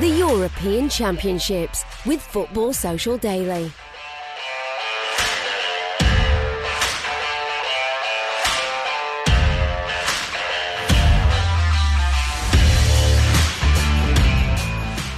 [0.00, 3.72] The European Championships with Football Social Daily.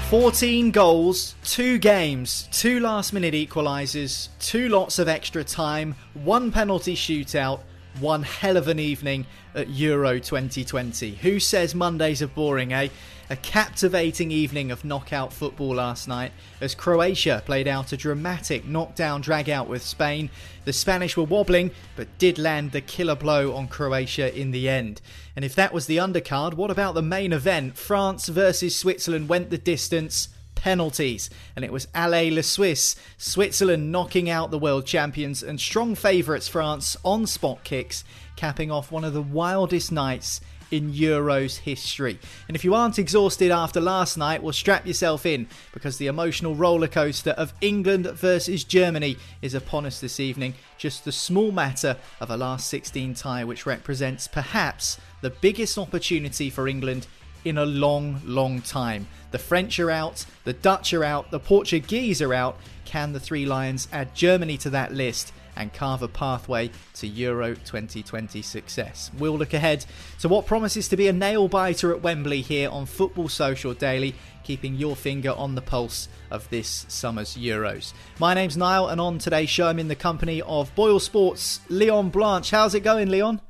[0.09, 7.61] Fourteen goals, two games, two last-minute equalisers, two lots of extra time, one penalty shootout,
[7.99, 11.17] one hell of an evening at Euro 2020.
[11.17, 12.89] Who says Mondays are boring, eh?
[13.31, 19.23] A captivating evening of knockout football last night as Croatia played out a dramatic knockdown
[19.23, 20.31] dragout with Spain.
[20.65, 25.01] The Spanish were wobbling but did land the killer blow on Croatia in the end.
[25.37, 27.79] And if that was the undercard, what about the main event?
[27.79, 31.31] France versus Switzerland went the distance penalties.
[31.55, 36.49] And it was Allez le Suisse, Switzerland knocking out the world champions and strong favourites
[36.49, 38.03] France on spot kicks,
[38.35, 40.41] capping off one of the wildest nights
[40.71, 42.19] in Euros history.
[42.49, 46.55] And if you aren't exhausted after last night, well, strap yourself in because the emotional
[46.55, 50.55] rollercoaster of England versus Germany is upon us this evening.
[50.79, 56.51] Just the small matter of a last 16 tie, which represents perhaps the biggest opportunity
[56.51, 57.07] for England
[57.45, 59.07] in a long, long time.
[59.31, 62.59] The French are out, the Dutch are out, the Portuguese are out.
[62.85, 65.33] Can the Three Lions add Germany to that list?
[65.61, 69.11] And carve a pathway to Euro 2020 success.
[69.19, 69.85] We'll look ahead
[70.21, 74.15] to what promises to be a nail biter at Wembley here on Football Social Daily,
[74.43, 77.93] keeping your finger on the pulse of this summer's Euros.
[78.19, 82.09] My name's Niall, and on today's show, I'm in the company of Boyle Sports' Leon
[82.09, 82.51] Blanche.
[82.51, 83.43] How's it going, Leon?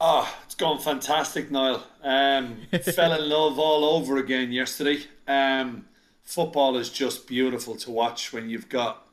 [0.00, 1.82] Oh, it's gone fantastic, Niall.
[2.00, 2.58] Um,
[2.94, 5.02] fell in love all over again yesterday.
[5.26, 5.86] Um,
[6.22, 9.04] football is just beautiful to watch when you've got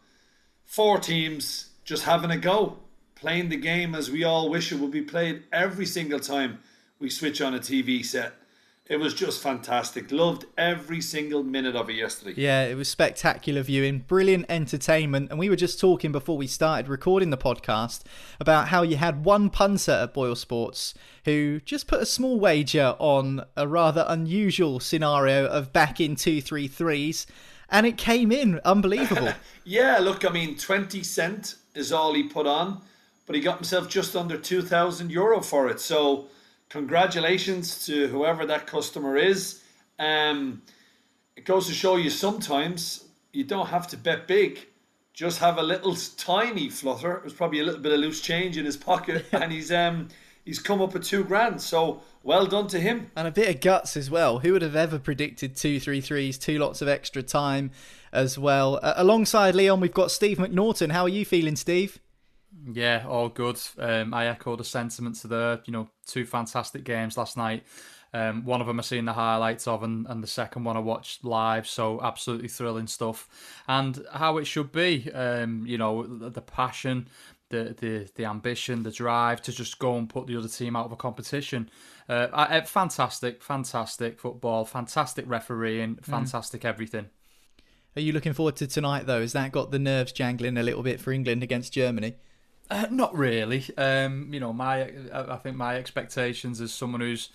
[0.65, 2.77] four teams just having a go,
[3.15, 6.59] playing the game as we all wish it would be played every single time
[6.99, 8.33] we switch on a TV set.
[8.85, 10.11] It was just fantastic.
[10.11, 12.33] Loved every single minute of it yesterday.
[12.35, 15.29] Yeah, it was spectacular viewing, brilliant entertainment.
[15.29, 18.01] And we were just talking before we started recording the podcast
[18.41, 22.97] about how you had one punter at Boyle Sports who just put a small wager
[22.99, 27.25] on a rather unusual scenario of back in two three threes,
[27.69, 29.31] and it came in unbelievable.
[29.63, 32.81] yeah, look, I mean, 20 cent is all he put on,
[33.25, 35.79] but he got himself just under 2,000 euro for it.
[35.79, 36.27] So,
[36.69, 39.61] congratulations to whoever that customer is.
[39.99, 40.61] Um,
[41.35, 44.67] it goes to show you sometimes you don't have to bet big.
[45.13, 47.19] Just have a little tiny flutter.
[47.21, 50.07] There's probably a little bit of loose change in his pocket, and he's um
[50.45, 51.61] he's come up with two grand.
[51.61, 53.11] So well done to him.
[53.15, 54.39] And a bit of guts as well.
[54.39, 57.71] Who would have ever predicted two three threes, two lots of extra time?
[58.13, 58.79] As well.
[58.81, 60.91] Uh, alongside Leon, we've got Steve McNaughton.
[60.91, 61.99] How are you feeling, Steve?
[62.71, 63.59] Yeah, all good.
[63.77, 67.63] Um, I echo the sentiments of the, you know, two fantastic games last night.
[68.13, 70.81] Um, one of them I seen the highlights of, and, and the second one I
[70.81, 71.67] watched live.
[71.67, 73.27] So absolutely thrilling stuff,
[73.67, 75.11] and how it should be.
[75.11, 77.07] Um, you know, the, passion,
[77.49, 80.85] the, the the ambition, the drive to just go and put the other team out
[80.85, 81.71] of a competition.
[82.07, 86.05] Uh, I, fantastic, fantastic football, fantastic refereeing, mm.
[86.05, 86.69] fantastic mm.
[86.69, 87.09] everything.
[87.95, 89.21] Are you looking forward to tonight though?
[89.21, 92.15] Has that got the nerves jangling a little bit for England against Germany?
[92.69, 93.65] Uh, not really.
[93.77, 97.29] Um, you know, my I think my expectations as someone who's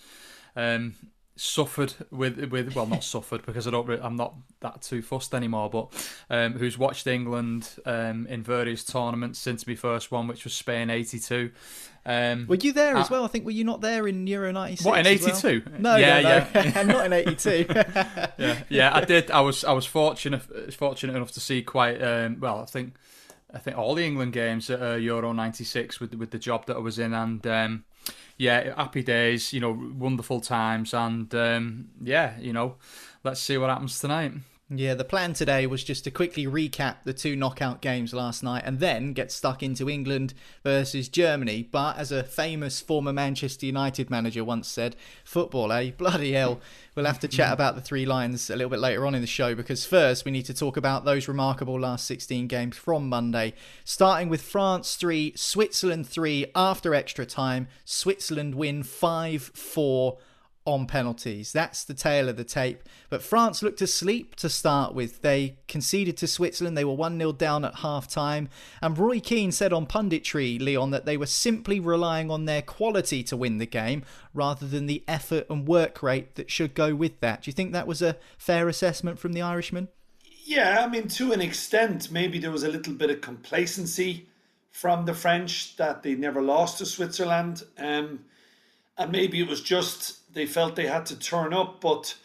[0.55, 0.95] um,
[1.39, 5.69] suffered with with well not suffered because I don't I'm not that too fussed anymore
[5.69, 10.53] but um, who's watched England um, in various tournaments since my first one which was
[10.53, 11.51] Spain 82
[12.05, 14.85] um, were you there as well I think were you not there in Euro 96
[14.85, 15.79] what in 82 well?
[15.79, 16.61] no yeah no, no.
[16.61, 17.65] yeah not in 82
[18.37, 22.41] yeah yeah I did I was I was fortunate fortunate enough to see quite um,
[22.41, 22.95] well I think
[23.53, 26.75] I think all the England games at uh, Euro 96 with with the job that
[26.75, 27.85] I was in and um,
[28.39, 32.77] yeah, happy days, you know, wonderful times, and um, yeah, you know,
[33.23, 34.31] let's see what happens tonight.
[34.71, 38.61] Yeah, the plan today was just to quickly recap the two knockout games last night
[38.67, 41.67] and then get stuck into England versus Germany.
[41.71, 45.89] But as a famous former Manchester United manager once said, football, eh?
[45.97, 46.59] Bloody hell.
[46.93, 49.27] We'll have to chat about the Three Lions a little bit later on in the
[49.27, 53.55] show because first we need to talk about those remarkable last 16 games from Monday.
[53.85, 57.67] Starting with France 3, Switzerland 3 after extra time.
[57.85, 60.17] Switzerland win 5 4
[60.69, 61.51] on penalties.
[61.51, 62.83] That's the tale of the tape.
[63.09, 65.21] But France looked asleep to start with.
[65.21, 66.77] They conceded to Switzerland.
[66.77, 68.49] They were 1 0 down at half time.
[68.81, 73.23] And Roy Keane said on punditry, Leon, that they were simply relying on their quality
[73.23, 77.19] to win the game rather than the effort and work rate that should go with
[77.19, 77.43] that.
[77.43, 79.87] Do you think that was a fair assessment from the Irishman?
[80.45, 84.27] Yeah, I mean, to an extent, maybe there was a little bit of complacency
[84.71, 87.63] from the French that they never lost to Switzerland.
[87.77, 88.25] Um,
[88.99, 91.81] and maybe it was just they felt they had to turn up.
[91.81, 92.15] But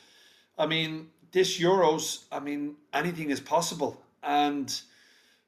[0.59, 4.03] I mean, this Euros, I mean, anything is possible.
[4.23, 4.81] And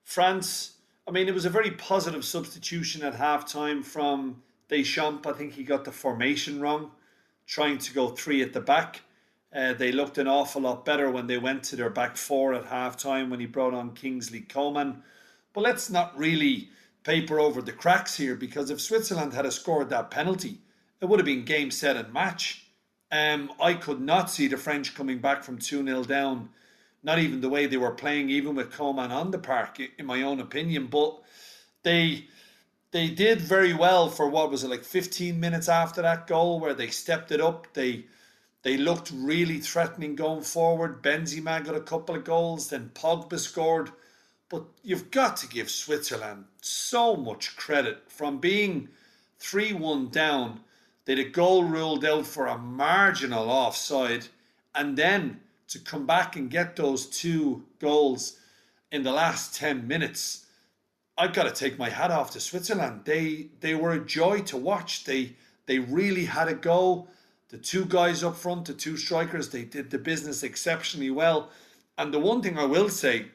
[0.03, 0.73] France,
[1.07, 5.27] I mean, it was a very positive substitution at halftime from Deschamps.
[5.27, 6.91] I think he got the formation wrong,
[7.47, 9.03] trying to go three at the back.
[9.55, 12.67] Uh, they looked an awful lot better when they went to their back four at
[12.67, 15.03] halftime when he brought on Kingsley Coman.
[15.53, 16.69] But let's not really
[17.05, 20.59] paper over the cracks here because if Switzerland had scored that penalty,
[21.01, 22.67] it would have been game, set, and match.
[23.13, 26.49] Um, I could not see the French coming back from 2 0 down,
[27.03, 30.23] not even the way they were playing, even with Coman on the park, in my
[30.23, 30.89] own opinion.
[30.89, 31.21] But
[31.83, 32.27] they
[32.91, 36.75] they did very well for what was it like 15 minutes after that goal where
[36.75, 37.73] they stepped it up.
[37.75, 38.07] They
[38.63, 41.03] they looked really threatening going forward.
[41.03, 43.93] Benzema got a couple of goals, then Pogba scored.
[44.49, 48.89] But you've got to give Switzerland so much credit from being
[49.39, 50.61] 3 1 down
[51.07, 54.27] they had a goal ruled out for a marginal offside,
[54.75, 58.39] and then to come back and get those two goals
[58.91, 60.47] in the last 10 minutes.
[61.17, 63.03] I've got to take my hat off to Switzerland.
[63.05, 65.05] They they were a joy to watch.
[65.05, 65.37] They
[65.67, 67.09] they really had a go.
[67.49, 71.51] The two guys up front, the two strikers, they did the business exceptionally well.
[71.97, 73.27] And the one thing I will say,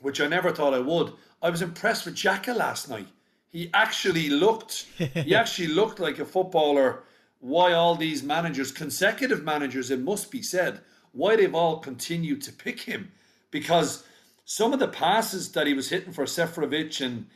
[0.00, 3.08] which I never thought I would, I was impressed with Xhaka last night
[3.56, 7.04] he actually looked he actually looked like a footballer.
[7.40, 10.80] Why all these managers consecutive managers it must be said
[11.12, 13.10] why they've all continued to pick him.
[13.50, 14.04] Because
[14.44, 17.28] some of the passes that he was hitting for Seferovic and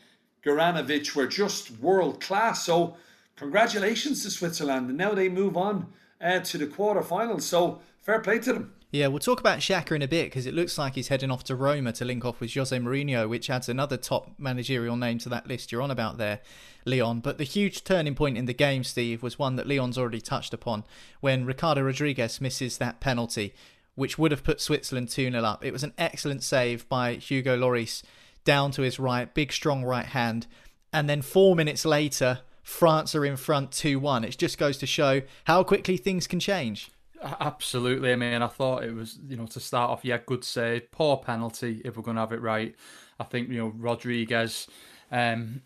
[0.45, 2.97] Gavranovic were just world class so
[3.37, 4.91] congratulations to Switzerland.
[4.91, 5.87] And now they move on
[6.21, 7.43] uh, to the quarterfinals.
[7.43, 10.55] So fair play to them yeah, we'll talk about Xhaka in a bit because it
[10.55, 13.69] looks like he's heading off to Roma to link off with Jose Mourinho, which adds
[13.69, 16.41] another top managerial name to that list you're on about there,
[16.85, 17.21] Leon.
[17.21, 20.53] But the huge turning point in the game, Steve, was one that Leon's already touched
[20.53, 20.83] upon
[21.21, 23.55] when Ricardo Rodriguez misses that penalty,
[23.95, 25.65] which would have put Switzerland 2 0 up.
[25.65, 28.03] It was an excellent save by Hugo Lloris
[28.45, 30.49] down to his right, big strong right hand.
[30.93, 34.25] And then four minutes later, France are in front 2 1.
[34.25, 36.91] It just goes to show how quickly things can change.
[37.23, 38.13] Absolutely.
[38.13, 41.19] I mean, I thought it was, you know, to start off, yeah, good save, poor
[41.19, 42.75] penalty if we're going to have it right.
[43.19, 44.67] I think, you know, Rodriguez,
[45.13, 45.61] um,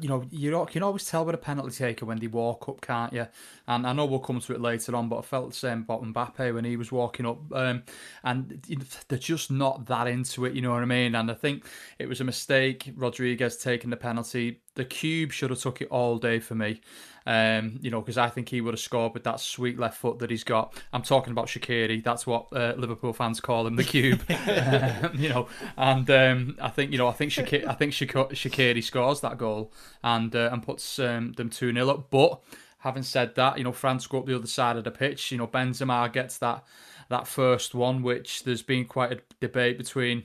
[0.00, 3.12] you know, you can always tell with a penalty taker when they walk up, can't
[3.12, 3.28] you?
[3.68, 6.02] And I know we'll come to it later on, but I felt the same about
[6.02, 7.38] Mbappe when he was walking up.
[7.52, 7.84] Um,
[8.24, 8.60] and
[9.08, 11.14] they're just not that into it, you know what I mean?
[11.14, 11.66] And I think
[12.00, 14.60] it was a mistake, Rodriguez taking the penalty.
[14.74, 16.80] The cube should have took it all day for me.
[17.26, 20.18] Um, you know, because I think he would have scored with that sweet left foot
[20.20, 20.74] that he's got.
[20.92, 22.02] I'm talking about Shaqiri.
[22.02, 24.22] That's what uh, Liverpool fans call him, the cube.
[24.30, 28.82] um, you know, and um, I think you know, I think Shaqiri, I think Shaqiri
[28.82, 29.72] scores that goal
[30.02, 32.10] and uh, and puts um, them two 0 up.
[32.10, 32.40] But
[32.78, 35.30] having said that, you know, France go up the other side of the pitch.
[35.30, 36.64] You know, Benzema gets that
[37.08, 40.24] that first one, which there's been quite a debate between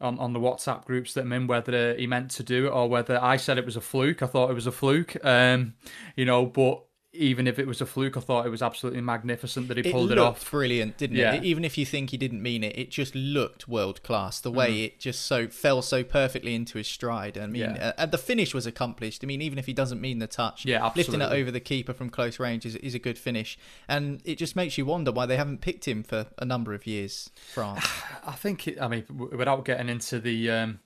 [0.00, 2.88] on, on the WhatsApp groups that I'm in whether he meant to do it or
[2.88, 4.22] whether I said it was a fluke.
[4.22, 5.74] I thought it was a fluke, um,
[6.16, 6.84] you know, but
[7.18, 10.12] even if it was a fluke, I thought it was absolutely magnificent that he pulled
[10.12, 10.50] it, looked off.
[10.50, 11.34] Brilliant, didn't Yeah.
[11.34, 11.44] it?
[11.44, 14.40] Even if you think he didn't mean it, it just looked world class.
[14.40, 17.36] The way it just so fell so perfectly into his stride.
[17.38, 17.76] I mean, Mm.
[17.76, 17.88] Yeah.
[17.88, 19.24] uh, and the finish was accomplished.
[19.24, 21.92] I mean, even if he doesn't mean the touch, Yeah, lifting it over the keeper
[21.92, 23.58] from close range is, is a good finish.
[23.88, 26.86] And it just makes you wonder why they haven't picked him for a number of
[26.86, 27.30] years.
[27.52, 27.86] France.
[28.26, 30.80] I think, it, I mean, without getting into the um,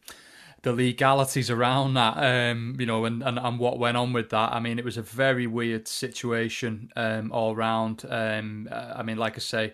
[0.62, 4.52] the legalities around that, um, you know, and, and, and what went on with that,
[4.52, 8.04] I mean, it was a very weird situation um, all round.
[8.08, 9.72] Um, I mean, like I say,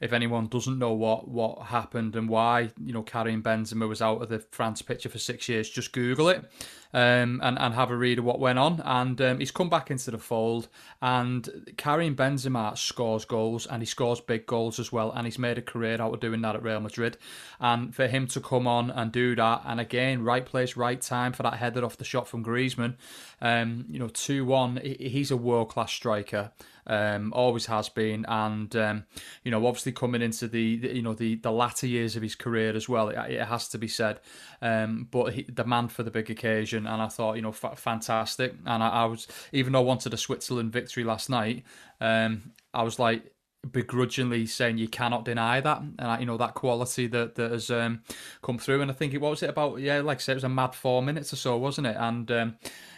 [0.00, 4.22] if anyone doesn't know what, what happened and why, you know, Karim Benzema was out
[4.22, 6.44] of the France picture for six years, just Google it
[6.92, 8.80] um, and, and have a read of what went on.
[8.84, 10.68] And um, he's come back into the fold.
[11.02, 15.12] And Karim Benzema scores goals and he scores big goals as well.
[15.12, 17.18] And he's made a career out of doing that at Real Madrid.
[17.60, 21.32] And for him to come on and do that, and again, right place, right time
[21.32, 22.96] for that header off the shot from Griezmann,
[23.40, 26.52] um, you know, 2 1, he's a world class striker.
[26.86, 29.04] Um, always has been, and um,
[29.44, 32.34] you know, obviously coming into the, the you know the, the latter years of his
[32.34, 34.20] career as well, it, it has to be said.
[34.62, 37.76] Um, but he, the man for the big occasion, and I thought you know fa-
[37.76, 38.54] fantastic.
[38.66, 41.64] And I, I was even though I wanted a Switzerland victory last night,
[42.00, 43.32] um, I was like
[43.70, 48.02] begrudgingly saying you cannot deny that, and you know that quality that that has um,
[48.42, 48.82] come through.
[48.82, 50.74] And I think it was it about yeah, like I said, it was a mad
[50.74, 51.96] four minutes or so, wasn't it?
[51.98, 52.56] And um,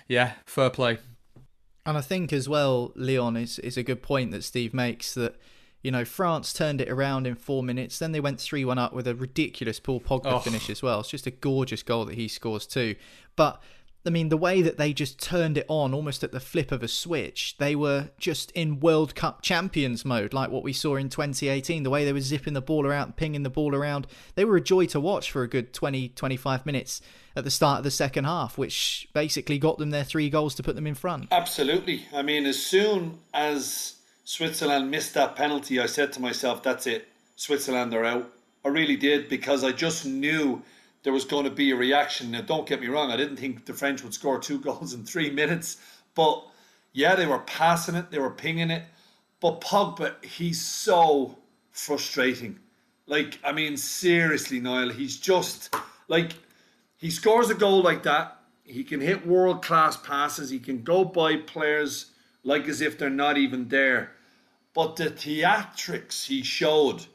[0.09, 0.99] yeah, fair play.
[1.85, 5.37] And I think as well, Leon is is a good point that Steve makes that
[5.83, 7.99] you know France turned it around in four minutes.
[7.99, 10.39] Then they went three one up with a ridiculous Paul Pogba Oh.
[10.39, 11.01] finish as well.
[11.01, 12.95] It's just a gorgeous goal that he scores too.
[13.35, 13.61] But
[14.05, 16.83] I mean, the way that they just turned it on almost at the flip of
[16.83, 21.09] a switch, they were just in World Cup champions mode, like what we saw in
[21.09, 21.85] 2018.
[21.85, 24.09] The way they were zipping the ball around, pinging the ball around.
[24.35, 27.01] They were a joy to watch for a good 20, 25 minutes
[27.37, 30.65] at the start of the second half, which basically got them their three goals to
[30.65, 31.29] put them in front.
[31.31, 32.07] Absolutely.
[32.13, 33.95] I mean, as soon as
[34.25, 37.07] Switzerland missed that penalty, I said to myself, that's it.
[37.37, 38.33] Switzerland are out.
[38.65, 40.63] I really did because I just knew
[41.03, 42.31] there was going to be a reaction.
[42.31, 45.05] Now, don't get me wrong, I didn't think the French would score two goals in
[45.05, 45.79] three minutes.
[46.15, 46.45] But
[46.93, 48.85] yeah, they were passing it, they were pinging it.
[49.41, 51.37] But Pogba, he's so
[51.73, 52.61] frustrating.
[53.07, 55.75] Like, I mean, seriously, Niall, he's just
[56.09, 56.33] like
[56.97, 58.39] he scores a goal like that.
[58.63, 60.51] He can hit world class passes.
[60.51, 62.13] He can go by players
[62.45, 64.13] like as if they're not even there.
[64.75, 67.07] But the theatrics he showed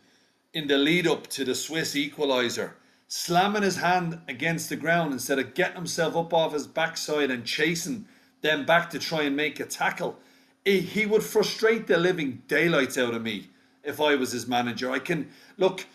[0.54, 2.72] in the lead up to the Swiss equaliser,
[3.08, 7.46] slamming his hand against the ground instead of getting himself up off his backside and
[7.46, 8.06] chasing
[8.42, 10.20] them back to try and make a tackle,
[10.66, 13.50] he he would frustrate the living daylights out of me
[13.84, 14.92] if I was his manager.
[14.92, 15.86] I can look,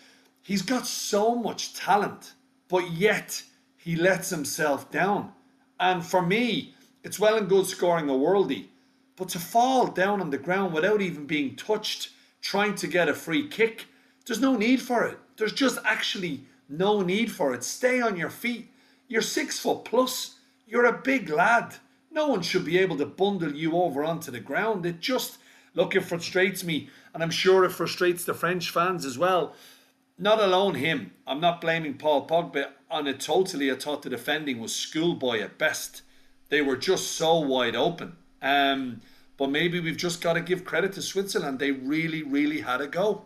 [0.41, 2.33] he's got so much talent,
[2.67, 3.43] but yet
[3.77, 5.31] he lets himself down.
[5.79, 8.67] And for me, it's well and good scoring a worldie,
[9.15, 12.09] but to fall down on the ground without even being touched,
[12.41, 13.85] trying to get a free kick,
[14.25, 15.19] there's no need for it.
[15.37, 17.63] There's just actually no need for it.
[17.63, 18.71] Stay on your feet.
[19.07, 20.35] You're six foot plus.
[20.67, 21.75] You're a big lad.
[22.11, 24.85] No one should be able to bundle you over onto the ground.
[24.85, 25.37] It just,
[25.73, 26.89] look, it frustrates me.
[27.13, 29.55] And I'm sure it frustrates the French fans as well.
[30.17, 31.11] Not alone him.
[31.25, 33.71] I'm not blaming Paul Pogba on it totally.
[33.71, 36.03] I thought the defending was schoolboy at best.
[36.49, 38.17] They were just so wide open.
[38.41, 39.01] Um,
[39.37, 41.57] but maybe we've just got to give credit to Switzerland.
[41.57, 43.25] They really, really had a go.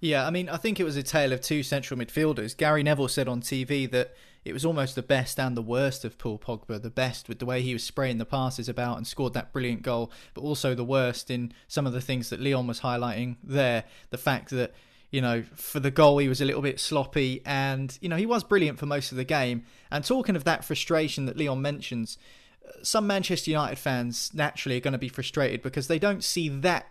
[0.00, 2.56] Yeah, I mean, I think it was a tale of two central midfielders.
[2.56, 6.18] Gary Neville said on TV that it was almost the best and the worst of
[6.18, 6.80] Paul Pogba.
[6.80, 9.82] The best with the way he was spraying the passes about and scored that brilliant
[9.82, 13.84] goal, but also the worst in some of the things that Leon was highlighting there.
[14.10, 14.72] The fact that,
[15.10, 18.26] you know, for the goal he was a little bit sloppy and, you know, he
[18.26, 19.64] was brilliant for most of the game.
[19.90, 22.18] And talking of that frustration that Leon mentions,
[22.64, 26.48] uh, some Manchester United fans naturally are going to be frustrated because they don't see
[26.50, 26.86] that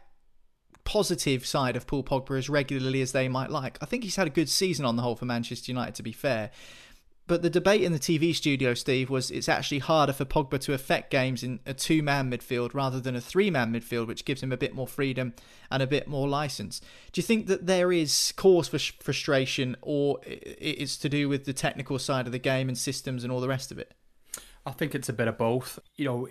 [0.86, 3.77] positive side of Paul Pogba as regularly as they might like.
[3.82, 6.13] I think he's had a good season on the whole for Manchester United, to be
[6.13, 6.51] fair.
[7.27, 10.74] But the debate in the TV studio, Steve, was it's actually harder for Pogba to
[10.74, 14.44] affect games in a two man midfield rather than a three man midfield, which gives
[14.44, 15.34] him a bit more freedom
[15.72, 16.82] and a bit more license.
[17.12, 21.54] Do you think that there is cause for frustration or it's to do with the
[21.54, 23.95] technical side of the game and systems and all the rest of it?
[24.67, 25.79] I think it's a bit of both.
[25.95, 26.27] You know,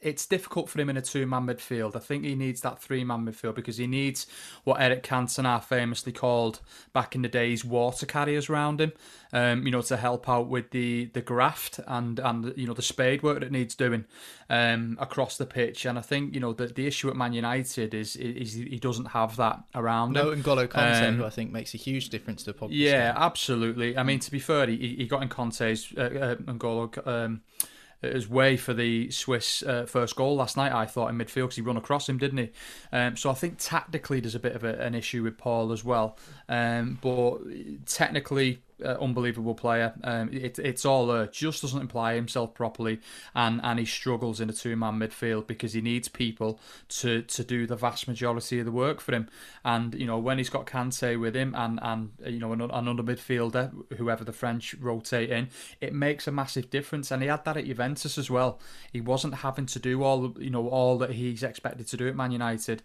[0.00, 1.94] it's difficult for him in a two-man midfield.
[1.94, 4.26] I think he needs that three-man midfield because he needs
[4.64, 6.60] what Eric Cantona famously called
[6.92, 8.92] back in the days water carriers around him.
[9.32, 12.82] Um, you know, to help out with the the graft and and you know the
[12.82, 14.04] spade work that needs doing
[14.50, 15.86] um, across the pitch.
[15.86, 19.06] And I think you know the the issue at Man United is is he doesn't
[19.06, 20.42] have that around no, him.
[20.42, 22.70] N'Golo Kante, Um, who I think makes a huge difference to Pogba.
[22.72, 23.96] Yeah, absolutely.
[23.96, 27.40] I mean, to be fair, he, he got in Kante's uh, uh, N'Golo um,
[28.02, 30.72] his way for the Swiss uh, first goal last night.
[30.72, 32.50] I thought in midfield because he run across him, didn't he?
[32.92, 35.84] Um, so I think tactically there's a bit of a, an issue with Paul as
[35.84, 36.18] well.
[36.48, 37.38] Um, but
[37.86, 39.94] technically, uh, unbelievable player.
[40.04, 41.26] Um, it, it's all there.
[41.26, 43.00] Just doesn't apply himself properly,
[43.34, 47.44] and, and he struggles in a two man midfield because he needs people to, to
[47.44, 49.28] do the vast majority of the work for him.
[49.64, 53.72] And you know when he's got Kante with him and and you know another midfielder,
[53.96, 55.48] whoever the French rotate in,
[55.80, 57.10] it makes a massive difference.
[57.10, 58.58] And he had that at Juventus as well.
[58.92, 62.16] He wasn't having to do all you know all that he's expected to do at
[62.16, 62.82] Man United.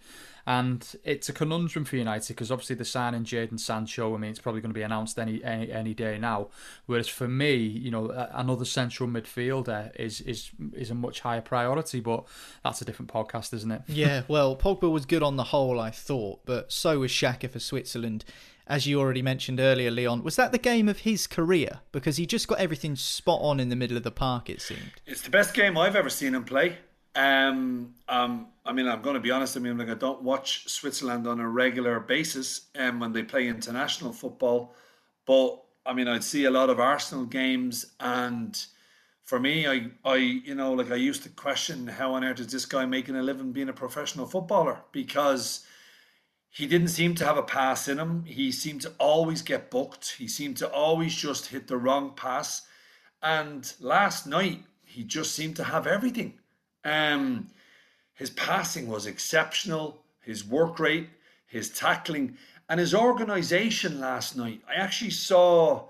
[0.48, 4.39] And it's a conundrum for United because obviously the signing Jadon Sancho, I mean, it's
[4.39, 6.48] probably going to be announced any, any any day now.
[6.86, 12.00] Whereas for me, you know, another central midfielder is is is a much higher priority.
[12.00, 12.24] But
[12.63, 13.82] that's a different podcast, isn't it?
[13.88, 14.24] Yeah.
[14.30, 18.24] Well, Pogba was good on the whole, I thought, but so was Xhaka for Switzerland.
[18.68, 21.80] As you already mentioned earlier, Leon, was that the game of his career?
[21.92, 24.50] Because he just got everything spot on in the middle of the park.
[24.50, 24.92] It seemed.
[25.06, 26.77] It's the best game I've ever seen him play.
[27.18, 29.58] Um, um, I mean, I'm going to be honest.
[29.58, 33.48] I mean, like I don't watch Switzerland on a regular basis, um, when they play
[33.48, 34.76] international football.
[35.26, 38.56] But I mean, I'd see a lot of Arsenal games, and
[39.24, 42.52] for me, I, I, you know, like I used to question how on earth is
[42.52, 45.66] this guy making a living being a professional footballer because
[46.50, 48.26] he didn't seem to have a pass in him.
[48.26, 50.16] He seemed to always get booked.
[50.18, 52.62] He seemed to always just hit the wrong pass.
[53.24, 56.40] And last night, he just seemed to have everything.
[56.84, 57.50] Um,
[58.13, 61.10] his passing was exceptional, his work rate,
[61.46, 62.38] his tackling,
[62.69, 64.62] and his organisation last night.
[64.67, 65.88] I actually saw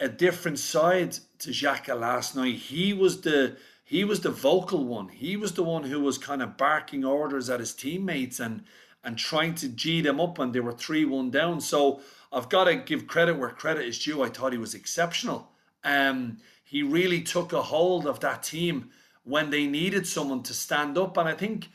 [0.00, 2.54] a different side to Xhaka last night.
[2.56, 5.08] He was the he was the vocal one.
[5.08, 8.64] He was the one who was kind of barking orders at his teammates and
[9.04, 11.60] and trying to g them up when they were three one down.
[11.60, 12.00] So
[12.32, 14.22] I've got to give credit where credit is due.
[14.22, 15.50] I thought he was exceptional.
[15.84, 18.90] Um, he really took a hold of that team
[19.28, 21.16] when they needed someone to stand up.
[21.16, 21.68] And I think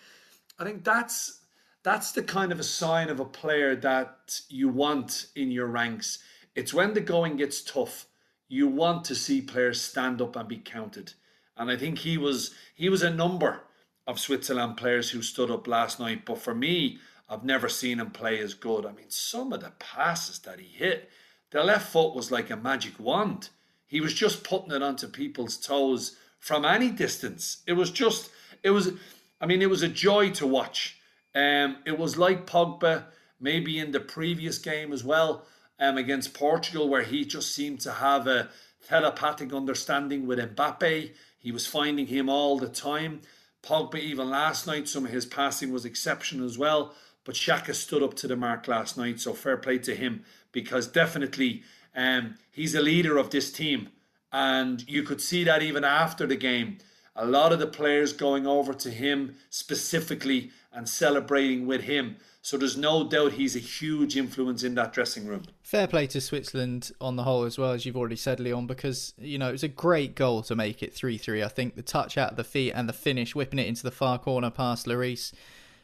[0.59, 1.41] I think that's
[1.83, 6.19] that's the kind of a sign of a player that you want in your ranks.
[6.55, 8.07] It's when the going gets tough,
[8.47, 11.13] you want to see players stand up and be counted.
[11.57, 13.61] And I think he was he was a number
[14.07, 16.25] of Switzerland players who stood up last night.
[16.25, 16.97] But for me,
[17.29, 18.85] I've never seen him play as good.
[18.85, 21.09] I mean, some of the passes that he hit,
[21.51, 23.49] the left foot was like a magic wand.
[23.85, 27.63] He was just putting it onto people's toes from any distance.
[27.65, 28.29] It was just,
[28.63, 28.91] it was,
[29.39, 30.99] I mean, it was a joy to watch.
[31.33, 33.05] Um, it was like Pogba,
[33.39, 35.45] maybe in the previous game as well,
[35.79, 38.49] um, against Portugal, where he just seemed to have a
[38.85, 41.11] telepathic understanding with Mbappe.
[41.39, 43.21] He was finding him all the time.
[43.63, 46.93] Pogba, even last night, some of his passing was exceptional as well.
[47.23, 50.87] But Xhaka stood up to the mark last night, so fair play to him because
[50.87, 51.63] definitely
[51.95, 53.87] um, he's a leader of this team.
[54.33, 56.79] And you could see that even after the game.
[57.15, 62.17] A lot of the players going over to him specifically and celebrating with him.
[62.41, 65.43] So there's no doubt he's a huge influence in that dressing room.
[65.61, 69.13] Fair play to Switzerland on the whole, as well as you've already said, Leon, because
[69.17, 71.43] you know it was a great goal to make it three-three.
[71.43, 73.91] I think the touch out of the feet and the finish, whipping it into the
[73.91, 75.31] far corner past Lloris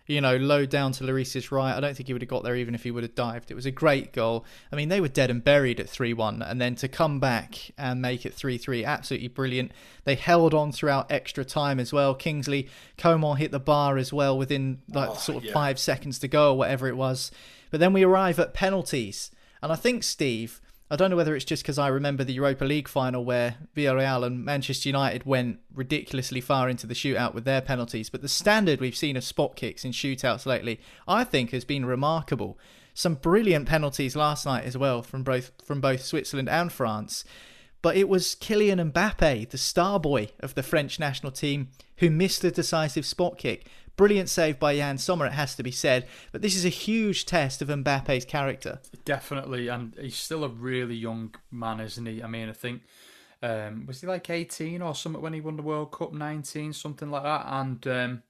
[0.09, 1.75] you know, low down to Lloris's right.
[1.75, 3.51] I don't think he would have got there even if he would have dived.
[3.51, 4.43] It was a great goal.
[4.71, 7.71] I mean, they were dead and buried at 3 1, and then to come back
[7.77, 9.71] and make it 3 3, absolutely brilliant.
[10.05, 12.15] They held on throughout extra time as well.
[12.15, 15.53] Kingsley Coman hit the bar as well within like oh, sort of yeah.
[15.53, 17.29] five seconds to go or whatever it was.
[17.69, 19.29] But then we arrive at penalties.
[19.61, 20.59] And I think, Steve,
[20.91, 24.25] I don't know whether it's just because I remember the Europa League final where Villarreal
[24.25, 28.81] and Manchester United went ridiculously far into the shootout with their penalties, but the standard
[28.81, 32.57] we've seen of spot kicks in shootouts lately, I think, has been remarkable.
[32.95, 37.23] Some brilliant penalties last night as well from both from both Switzerland and France.
[37.81, 42.41] But it was Kylian Mbappe, the star boy of the French national team, who missed
[42.41, 43.67] the decisive spot kick.
[43.99, 46.07] Brilliant save by Yann Sommer, it has to be said.
[46.31, 48.79] But this is a huge test of Mbappe's character.
[49.03, 52.23] Definitely, and he's still a really young man, isn't he?
[52.23, 52.83] I mean, I think
[53.43, 57.11] um, was he like eighteen or something when he won the World Cup, nineteen, something
[57.11, 57.87] like that, and.
[57.87, 58.23] Um,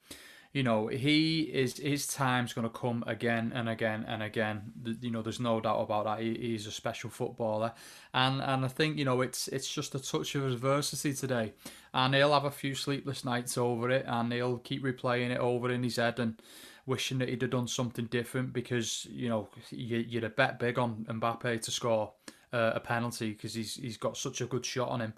[0.51, 4.73] you know, he is his time's going to come again and again and again.
[4.99, 6.21] You know, there's no doubt about that.
[6.21, 7.73] He, he's a special footballer,
[8.15, 11.53] and and I think you know it's it's just a touch of adversity today,
[11.93, 15.69] and he'll have a few sleepless nights over it, and he'll keep replaying it over
[15.71, 16.41] in his head and
[16.87, 20.79] wishing that he'd have done something different because you know you, you'd have bet big
[20.79, 22.11] on Mbappe to score
[22.51, 25.13] uh, a penalty because he's he's got such a good shot on him.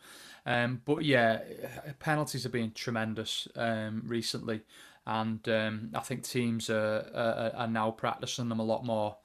[0.45, 1.39] Um, but yeah,
[1.99, 4.61] penalties have been tremendous um, recently
[5.11, 9.17] and um, I think teams are, are, are now practicing them a lot more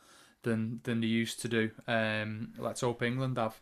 [0.43, 1.71] than than they used to do.
[1.87, 3.57] Um, let's hope England have.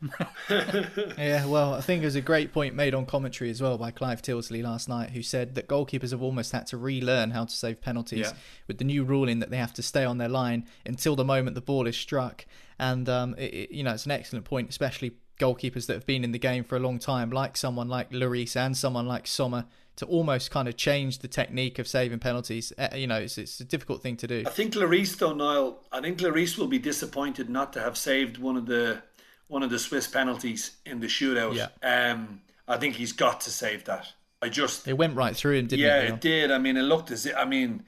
[1.18, 3.90] yeah, well, I think it was a great point made on commentary as well by
[3.90, 7.54] Clive Tyldesley last night, who said that goalkeepers have almost had to relearn how to
[7.54, 8.32] save penalties yeah.
[8.68, 11.54] with the new ruling that they have to stay on their line until the moment
[11.54, 12.46] the ball is struck.
[12.78, 16.24] And um, it, it, you know, it's an excellent point, especially goalkeepers that have been
[16.24, 19.66] in the game for a long time, like someone like Lloris and someone like Sommer,
[19.96, 22.72] to almost kind of change the technique of saving penalties.
[22.78, 24.42] Uh, you know, it's, it's a difficult thing to do.
[24.46, 28.38] I think Lloris, though, Niall, I think Lloris will be disappointed not to have saved
[28.38, 29.02] one of the
[29.46, 31.54] one of the Swiss penalties in the shootout.
[31.54, 31.68] Yeah.
[31.82, 34.12] Um, I think he's got to save that.
[34.40, 36.08] I just it went right through him, didn't yeah, it?
[36.08, 36.50] Yeah, it did.
[36.50, 37.84] I mean, it looked as if, I mean,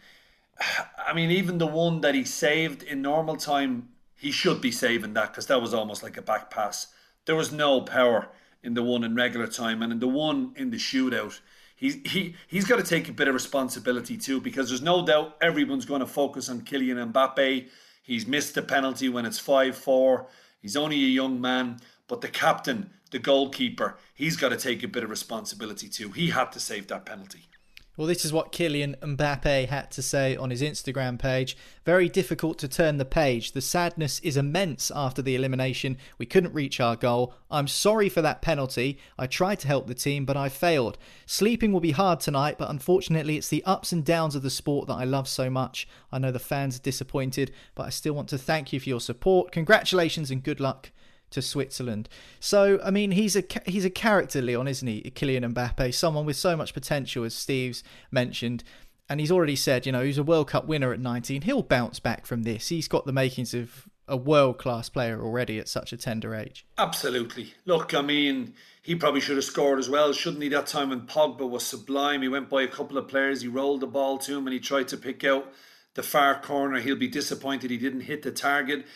[1.06, 5.14] I mean, even the one that he saved in normal time, he should be saving
[5.14, 6.88] that because that was almost like a back pass.
[7.26, 8.28] There was no power
[8.62, 11.38] in the one in regular time, and in the one in the shootout,
[11.76, 15.36] he's he he's got to take a bit of responsibility too because there's no doubt
[15.40, 17.68] everyone's going to focus on Kylian Mbappe.
[18.02, 20.28] He's missed the penalty when it's five four.
[20.60, 24.88] He's only a young man, but the captain, the goalkeeper, he's got to take a
[24.88, 26.10] bit of responsibility too.
[26.10, 27.48] He had to save that penalty.
[27.96, 31.56] Well, this is what Kylian Mbappe had to say on his Instagram page.
[31.86, 33.52] Very difficult to turn the page.
[33.52, 35.96] The sadness is immense after the elimination.
[36.18, 37.32] We couldn't reach our goal.
[37.50, 38.98] I'm sorry for that penalty.
[39.18, 40.98] I tried to help the team, but I failed.
[41.24, 44.88] Sleeping will be hard tonight, but unfortunately, it's the ups and downs of the sport
[44.88, 45.88] that I love so much.
[46.12, 49.00] I know the fans are disappointed, but I still want to thank you for your
[49.00, 49.52] support.
[49.52, 50.90] Congratulations and good luck
[51.30, 52.08] to Switzerland.
[52.40, 55.12] So, I mean, he's a he's a character, Leon, isn't he?
[55.14, 58.64] Kylian Mbappe, someone with so much potential, as Steve's mentioned.
[59.08, 61.42] And he's already said, you know, he's a World Cup winner at 19.
[61.42, 62.68] He'll bounce back from this.
[62.68, 66.66] He's got the makings of a world class player already at such a tender age.
[66.78, 67.54] Absolutely.
[67.64, 70.48] Look, I mean, he probably should have scored as well, shouldn't he?
[70.48, 73.80] That time when Pogba was sublime, he went by a couple of players, he rolled
[73.80, 75.52] the ball to him, and he tried to pick out
[75.94, 76.80] the far corner.
[76.80, 78.86] He'll be disappointed he didn't hit the target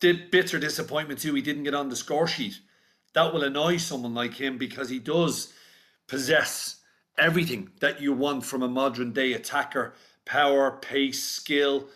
[0.00, 1.34] bitter disappointment too.
[1.34, 2.60] He didn't get on the score sheet.
[3.14, 5.52] That will annoy someone like him because he does
[6.06, 6.76] possess
[7.18, 11.88] everything that you want from a modern day attacker: power, pace, skill.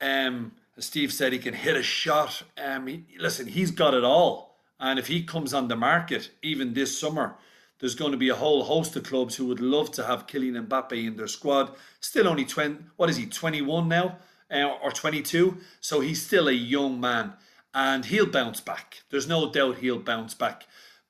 [0.00, 2.42] Um, as Steve said, he can hit a shot.
[2.58, 4.56] Um, he, listen, he's got it all.
[4.80, 7.36] And if he comes on the market, even this summer,
[7.78, 10.66] there's going to be a whole host of clubs who would love to have Kylian
[10.66, 11.74] Mbappe in their squad.
[12.00, 14.18] Still only 20, what is he, 21 now?
[14.50, 15.58] Uh, or 22.
[15.80, 17.34] So he's still a young man
[17.74, 19.02] and he'll bounce back.
[19.10, 20.64] There's no doubt he'll bounce back.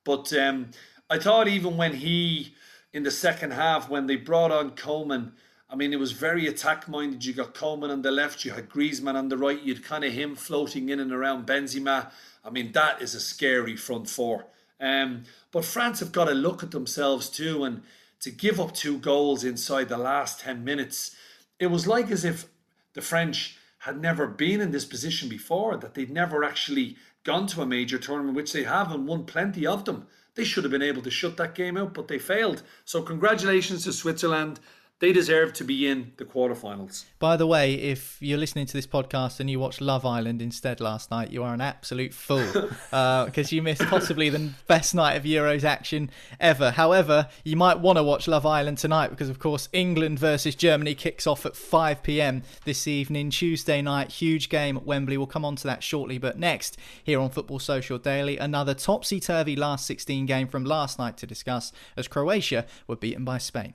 [0.04, 0.70] But um,
[1.10, 2.54] I thought even when he,
[2.92, 5.32] in the second half, when they brought on Coleman,
[5.68, 7.24] I mean, it was very attack minded.
[7.24, 10.12] You got Coleman on the left, you had Griezmann on the right, you'd kind of
[10.12, 12.10] him floating in and around Benzema.
[12.44, 14.46] I mean, that is a scary front four.
[14.80, 17.82] Um, but France have got to look at themselves too, and
[18.20, 21.14] to give up two goals inside the last 10 minutes,
[21.58, 22.46] it was like as if
[22.94, 27.60] the French had never been in this position before, that they'd never actually gone to
[27.60, 30.06] a major tournament, which they have and won plenty of them.
[30.34, 32.62] They should have been able to shut that game out, but they failed.
[32.84, 34.58] So, congratulations to Switzerland
[35.00, 37.04] they deserve to be in the quarterfinals.
[37.18, 40.80] By the way, if you're listening to this podcast and you watched Love Island instead
[40.80, 45.14] last night, you are an absolute fool because uh, you missed possibly the best night
[45.14, 46.70] of Euros action ever.
[46.70, 50.94] However, you might want to watch Love Island tonight because, of course, England versus Germany
[50.94, 54.12] kicks off at 5 pm this evening, Tuesday night.
[54.12, 55.18] Huge game at Wembley.
[55.18, 56.18] We'll come on to that shortly.
[56.18, 61.00] But next, here on Football Social Daily, another topsy turvy last 16 game from last
[61.00, 63.74] night to discuss as Croatia were beaten by Spain.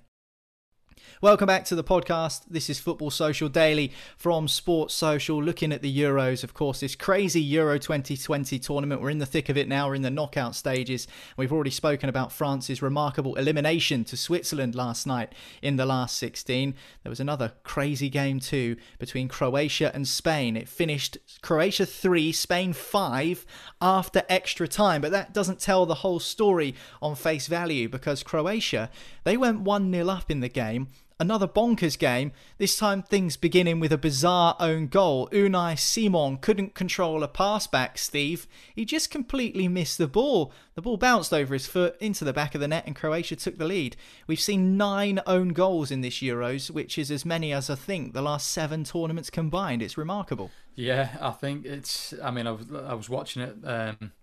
[1.21, 2.43] Welcome back to the podcast.
[2.49, 6.45] This is Football Social Daily from Sports Social, looking at the Euros.
[6.45, 9.01] Of course, this crazy Euro 2020 tournament.
[9.01, 9.89] We're in the thick of it now.
[9.89, 11.09] We're in the knockout stages.
[11.35, 16.73] We've already spoken about France's remarkable elimination to Switzerland last night in the last 16.
[17.03, 20.55] There was another crazy game too between Croatia and Spain.
[20.55, 23.45] It finished Croatia 3, Spain 5
[23.81, 28.89] after extra time, but that doesn't tell the whole story on face value because Croatia,
[29.29, 30.87] they went 1 0 up in the game
[31.21, 35.27] Another bonkers game, this time things beginning with a bizarre own goal.
[35.33, 38.47] Unai Simon couldn't control a pass back, Steve.
[38.73, 40.53] He just completely missed the ball.
[40.75, 43.57] The ball bounced over his foot into the back of the net and Croatia took
[43.57, 43.97] the lead.
[44.27, 48.13] We've seen nine own goals in this Euros, which is as many as I think
[48.13, 49.81] the last seven tournaments combined.
[49.81, 50.51] It's remarkable.
[50.75, 52.13] Yeah, I think it's.
[52.23, 53.57] I mean, I was, I was watching it.
[53.65, 54.13] Um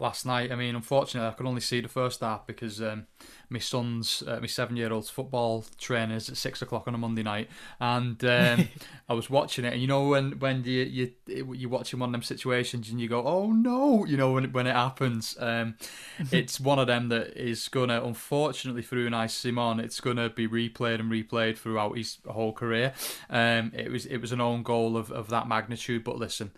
[0.00, 0.50] last night.
[0.50, 3.06] I mean, unfortunately, I could only see the first half because um,
[3.48, 7.50] my son's, uh, my seven-year-old's football training is at six o'clock on a Monday night,
[7.80, 8.68] and um,
[9.08, 9.72] I was watching it.
[9.72, 13.08] And you know, when when you you you're watching one of them situations and you
[13.08, 15.76] go, "Oh no," you know, when when it happens, um,
[16.32, 20.48] it's one of them that is gonna, unfortunately, through an Unai Simon, it's gonna be
[20.48, 22.94] replayed and replayed throughout his whole career.
[23.28, 26.52] Um, it was it was an own goal of of that magnitude, but listen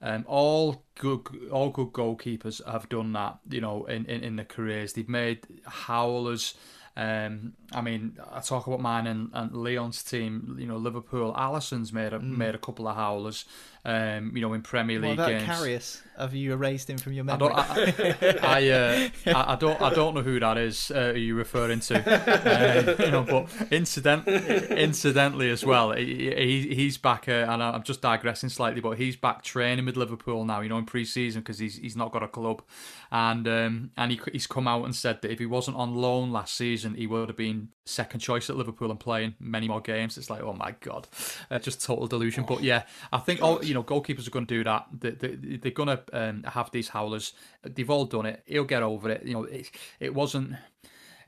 [0.00, 3.38] Um, all good, all good goalkeepers have done that.
[3.50, 6.54] You know, in, in, in their careers, they've made howlers.
[6.96, 10.56] Um, I mean, I talk about mine and, and Leon's team.
[10.58, 11.32] You know, Liverpool.
[11.34, 12.36] Alisson's made a mm.
[12.36, 13.44] made a couple of howlers.
[13.88, 15.48] Um, you know, in Premier League what about games.
[15.48, 16.02] Karius?
[16.18, 17.52] Have you erased him from your memory?
[17.54, 18.22] I don't.
[18.22, 19.80] I, I, uh, I, I, don't.
[19.80, 20.90] I don't know who that is.
[20.94, 21.96] Uh, are you referring to?
[21.96, 27.28] um, you know, but incident, incidentally as well, he, he's back.
[27.28, 30.60] Uh, and I'm just digressing slightly, but he's back training with Liverpool now.
[30.60, 32.62] You know, in pre-season because he's he's not got a club,
[33.10, 36.30] and um, and he, he's come out and said that if he wasn't on loan
[36.30, 40.18] last season, he would have been second choice at Liverpool and playing many more games.
[40.18, 41.08] It's like, oh my god,
[41.50, 42.44] uh, just total delusion.
[42.46, 44.86] Oh, but yeah, I think all you know, goalkeepers are going to do that.
[44.92, 47.32] They, they're going to um, have these howlers.
[47.62, 48.42] They've all done it.
[48.46, 49.24] He'll get over it.
[49.24, 50.54] You know, it, it wasn't.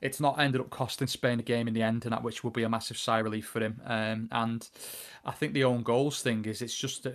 [0.01, 2.51] It's not ended up costing Spain a game in the end, and that which will
[2.51, 3.81] be a massive sigh relief for him.
[3.85, 4.67] Um, and
[5.23, 7.07] I think the own goals thing is it's just.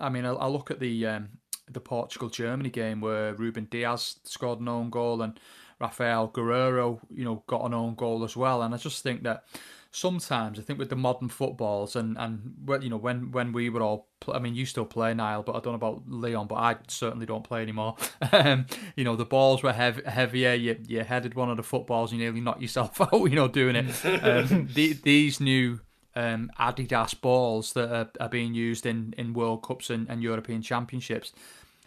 [0.00, 1.28] I mean, I, I look at the um,
[1.70, 5.38] the Portugal Germany game where Ruben Dias scored an own goal and
[5.80, 8.62] Raphaël Guerreiro, you know, got an own goal as well.
[8.62, 9.44] And I just think that
[9.94, 13.80] sometimes I think with the modern footballs and and you know when when we were
[13.80, 16.76] all I mean you still play Niall but I don't know about Leon but I
[16.88, 17.96] certainly don't play anymore.
[18.32, 22.12] Um, you know the balls were heavy, heavier you, you headed one of the footballs
[22.12, 23.84] you nearly knocked yourself out you know doing it.
[24.24, 25.80] Um, the, these new
[26.16, 30.62] um, Adidas balls that are, are, being used in, in World Cups and, and European
[30.62, 31.32] Championships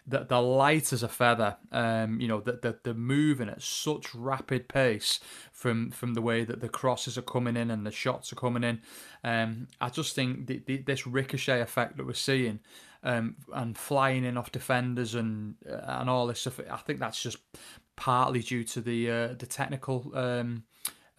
[0.07, 1.57] that they're light as a feather.
[1.71, 5.19] Um, you know that they're, they're moving at such rapid pace
[5.51, 8.63] from from the way that the crosses are coming in and the shots are coming
[8.63, 8.81] in.
[9.23, 12.59] Um, I just think the, the, this ricochet effect that we're seeing
[13.03, 16.59] um, and flying in off defenders and uh, and all this stuff.
[16.69, 17.37] I think that's just
[17.95, 20.11] partly due to the uh, the technical.
[20.15, 20.63] Um,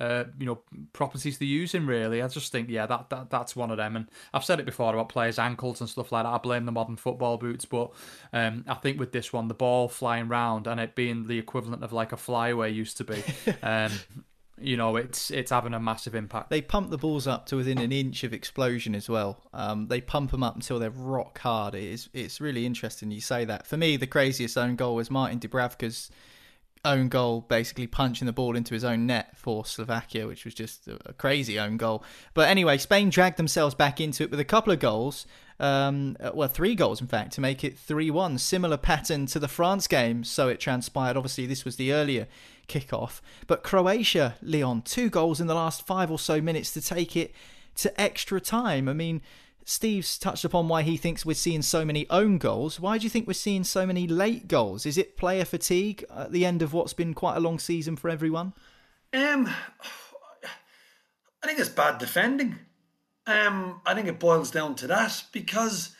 [0.01, 0.61] uh, you know
[0.93, 1.87] properties they're using.
[1.87, 3.97] Really, I just think yeah, that, that that's one of them.
[3.97, 6.33] And I've said it before about players' ankles and stuff like that.
[6.33, 7.91] I blame the modern football boots, but
[8.33, 11.83] um, I think with this one, the ball flying round and it being the equivalent
[11.83, 13.23] of like a flyaway used to be.
[13.63, 13.91] Um,
[14.61, 16.51] you know, it's it's having a massive impact.
[16.51, 19.43] They pump the balls up to within an inch of explosion as well.
[19.53, 21.75] Um, they pump them up until they're rock hard.
[21.75, 23.67] It is it's really interesting you say that.
[23.67, 26.11] For me, the craziest own goal was Martin Dubravka's
[26.85, 30.88] own goal, basically punching the ball into his own net for Slovakia, which was just
[30.88, 32.03] a, crazy own goal.
[32.35, 35.27] But anyway, Spain dragged themselves back into it with a couple of goals.
[35.61, 38.38] Um, uh, well, three goals, in fact, to make it 3 1.
[38.38, 41.17] Similar pattern to the France game, so it transpired.
[41.17, 42.29] Obviously, this was the earlier
[42.69, 43.21] kickoff.
[43.47, 47.33] But Croatia, Leon, two goals in the last five or so minutes to take it
[47.77, 48.88] to extra time.
[48.88, 49.21] I mean,
[49.69, 52.81] Steve's touched upon why he thinks we're seeing so many own goals.
[52.81, 54.87] Why do you think we're seeing so many late goals?
[54.87, 58.09] Is it player fatigue at the end of what's been quite a long season for
[58.09, 58.55] everyone?
[59.13, 59.47] Um,
[61.43, 62.59] I think it's bad defending.
[63.27, 65.95] Um, I think it boils down to that because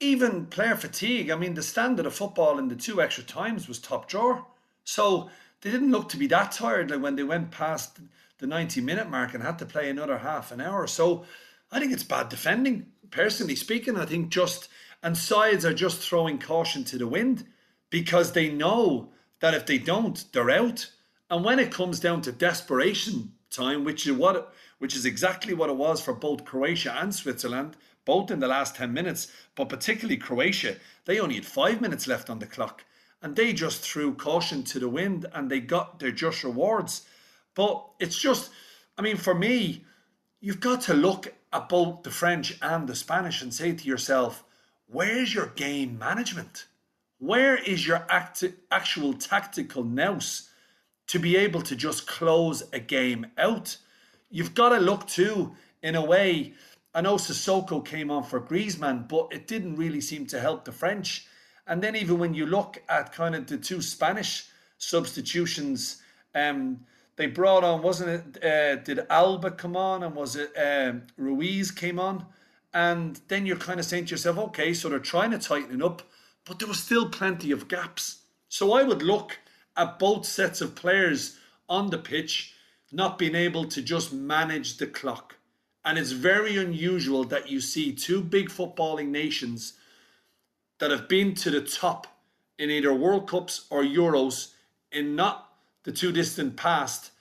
[0.00, 1.30] even player fatigue.
[1.30, 4.44] I mean, the standard of football in the two extra times was top drawer,
[4.82, 6.90] so they didn't look to be that tired.
[6.90, 8.00] Like when they went past
[8.38, 10.88] the ninety minute mark and had to play another half an hour.
[10.88, 11.24] So
[11.70, 14.68] I think it's bad defending personally speaking, I think just
[15.02, 17.46] and sides are just throwing caution to the wind
[17.90, 20.90] because they know that if they don't, they're out.
[21.30, 25.70] And when it comes down to desperation time, which is what which is exactly what
[25.70, 30.16] it was for both Croatia and Switzerland, both in the last 10 minutes, but particularly
[30.16, 32.84] Croatia, they only had five minutes left on the clock.
[33.22, 37.06] And they just threw caution to the wind and they got their just rewards.
[37.54, 38.50] But it's just,
[38.98, 39.84] I mean, for me,
[40.44, 44.44] you've got to look at both the French and the Spanish and say to yourself,
[44.86, 46.66] where's your game management?
[47.18, 50.50] Where is your act- actual tactical nous
[51.06, 53.78] to be able to just close a game out?
[54.28, 56.52] You've got to look too, in a way.
[56.94, 60.72] I know Sissoko came on for Griezmann, but it didn't really seem to help the
[60.72, 61.26] French.
[61.66, 64.44] And then even when you look at kind of the two Spanish
[64.76, 66.02] substitutions,
[66.34, 66.80] um,
[67.16, 68.44] they brought on, wasn't it?
[68.44, 72.26] Uh, did Alba come on and was it um, Ruiz came on?
[72.72, 75.84] And then you're kind of saying to yourself, okay, so they're trying to tighten it
[75.84, 76.02] up,
[76.44, 78.22] but there was still plenty of gaps.
[78.48, 79.38] So I would look
[79.76, 82.54] at both sets of players on the pitch
[82.90, 85.36] not being able to just manage the clock.
[85.84, 89.74] And it's very unusual that you see two big footballing nations
[90.78, 92.06] that have been to the top
[92.58, 94.52] in either World Cups or Euros
[94.90, 95.43] in not
[95.84, 97.12] the too distant past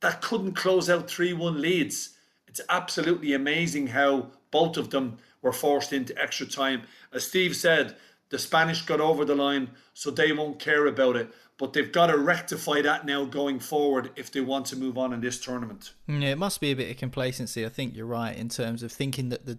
[0.00, 2.10] that couldn't close out 3 1 leads.
[2.46, 6.82] It's absolutely amazing how both of them were forced into extra time.
[7.12, 7.96] As Steve said,
[8.30, 11.32] the Spanish got over the line, so they won't care about it.
[11.58, 15.12] But they've got to rectify that now going forward if they want to move on
[15.12, 15.92] in this tournament.
[16.06, 17.66] Yeah, it must be a bit of complacency.
[17.66, 19.58] I think you're right in terms of thinking that the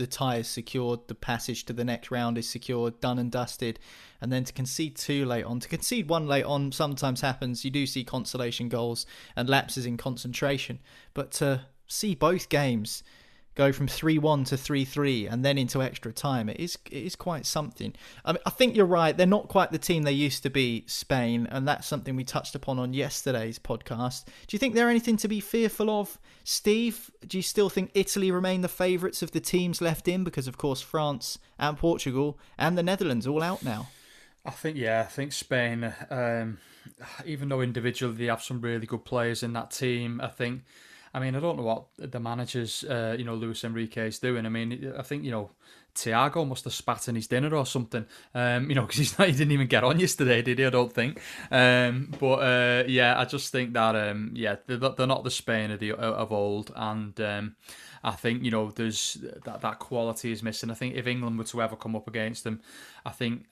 [0.00, 3.78] the tie is secured, the passage to the next round is secured, done and dusted,
[4.20, 7.64] and then to concede two late on, to concede one late on sometimes happens.
[7.64, 10.80] You do see consolation goals and lapses in concentration,
[11.12, 13.02] but to see both games
[13.54, 17.44] go from 3-1 to 3-3 and then into extra time it is it is quite
[17.44, 17.92] something.
[18.24, 20.84] I, mean, I think you're right they're not quite the team they used to be
[20.86, 24.26] Spain and that's something we touched upon on yesterday's podcast.
[24.46, 27.10] Do you think they're anything to be fearful of Steve?
[27.26, 30.24] Do you still think Italy remain the favourites of the teams left in?
[30.24, 33.88] Because of course France and Portugal and the Netherlands all out now.
[34.44, 36.58] I think yeah I think Spain um,
[37.26, 40.62] even though individually they have some really good players in that team I think
[41.12, 44.46] I mean, I don't know what the managers, uh, you know, Luis Enrique is doing.
[44.46, 45.50] I mean, I think you know,
[45.94, 48.06] Thiago must have spat in his dinner or something.
[48.34, 50.66] Um, you know, because he's not, he didn't even get on yesterday, did he?
[50.66, 51.20] I don't think.
[51.50, 55.70] Um, but uh, yeah, I just think that um, yeah, they're, they're not the Spain
[55.70, 57.56] of the of old, and um,
[58.04, 60.70] I think you know, there's that that quality is missing.
[60.70, 62.60] I think if England were to ever come up against them,
[63.04, 63.46] I think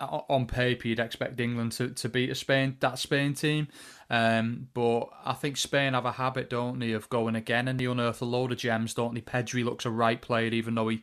[0.00, 3.68] on paper you'd expect England to, to beat a Spain that Spain team.
[4.10, 7.86] Um, but I think Spain have a habit, don't they, of going again and they
[7.86, 9.20] unearth a load of gems, don't they?
[9.20, 11.02] Pedri looks a right player, even though he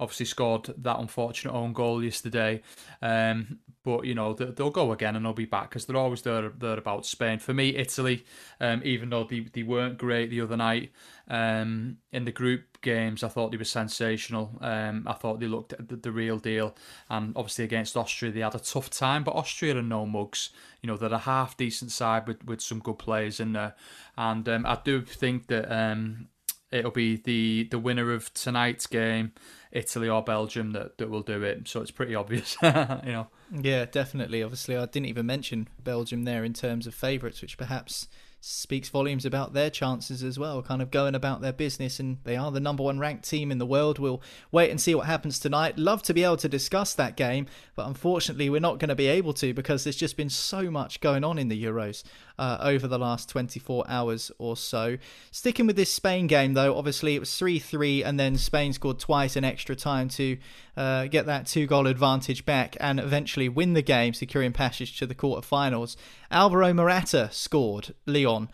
[0.00, 2.62] obviously scored that unfortunate own goal yesterday.
[3.02, 6.50] Um, but you know they'll go again and they'll be back because they're always there,
[6.50, 7.38] there about Spain.
[7.38, 8.24] For me, Italy,
[8.60, 10.92] um, even though they, they weren't great the other night
[11.28, 14.50] um, in the group games, I thought they were sensational.
[14.60, 16.74] Um, I thought they looked the, the real deal,
[17.08, 19.24] and obviously against Austria they had a tough time.
[19.24, 20.50] But Austria are no mugs.
[20.82, 23.74] You know they're a half decent side with, with some good players in there,
[24.16, 26.28] and um, I do think that um,
[26.70, 29.32] it'll be the the winner of tonight's game,
[29.72, 31.68] Italy or Belgium, that, that will do it.
[31.68, 33.28] So it's pretty obvious, you know.
[33.52, 34.42] Yeah, definitely.
[34.42, 38.08] Obviously, I didn't even mention Belgium there in terms of favourites, which perhaps
[38.40, 42.00] speaks volumes about their chances as well, kind of going about their business.
[42.00, 43.98] And they are the number one ranked team in the world.
[43.98, 45.78] We'll wait and see what happens tonight.
[45.78, 49.08] Love to be able to discuss that game, but unfortunately, we're not going to be
[49.08, 52.02] able to because there's just been so much going on in the Euros
[52.38, 54.96] uh, over the last 24 hours or so.
[55.30, 58.98] Sticking with this Spain game, though, obviously it was 3 3, and then Spain scored
[58.98, 60.38] twice in extra time to
[60.76, 65.06] uh, get that two goal advantage back and eventually win the game, securing passage to
[65.06, 65.96] the quarterfinals.
[66.30, 68.48] Alvaro Morata scored Leon,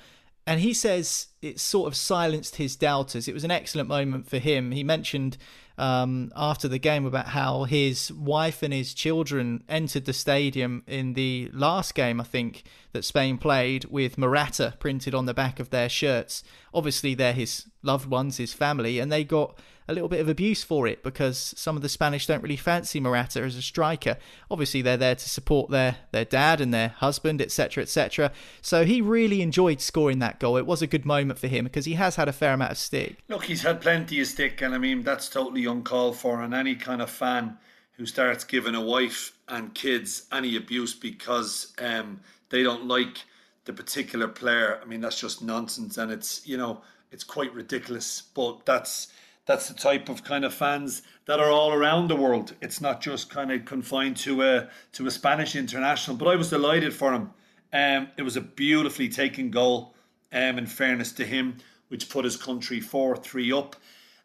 [0.47, 3.29] And he says it sort of silenced his doubters.
[3.29, 4.71] It was an excellent moment for him.
[4.71, 5.37] He mentioned
[5.79, 11.13] um, after the game about how his wife and his children entered the stadium in
[11.13, 12.63] the last game, I think,
[12.93, 16.43] that Spain played with Morata printed on the back of their shirts.
[16.73, 20.63] Obviously, they're his loved ones, his family, and they got a little bit of abuse
[20.63, 24.17] for it because some of the Spanish don't really fancy Morata as a striker.
[24.51, 28.33] Obviously, they're there to support their, their dad and their husband, etc., etc.
[28.61, 30.57] So he really enjoyed scoring that goal.
[30.57, 32.79] It was a good moment for him because he has had a fair amount of
[32.79, 33.19] stick.
[33.29, 36.43] Look, he's had plenty of stick, and I mean, that's totally uncalled for.
[36.43, 37.59] And any kind of fan
[37.93, 42.21] who starts giving a wife and kids any abuse because um,
[42.51, 43.25] they don't like
[43.65, 45.99] the particular player, I mean, that's just nonsense.
[45.99, 48.23] And it's, you know, it's quite ridiculous.
[48.35, 49.09] But that's
[49.47, 52.55] that's the type of kind of fans that are all around the world.
[52.61, 56.17] It's not just kind of confined to a to a Spanish international.
[56.17, 57.31] But I was delighted for him.
[57.73, 59.95] Um, it was a beautifully taken goal.
[60.33, 63.77] Um, in fairness to him, which put his country four three up.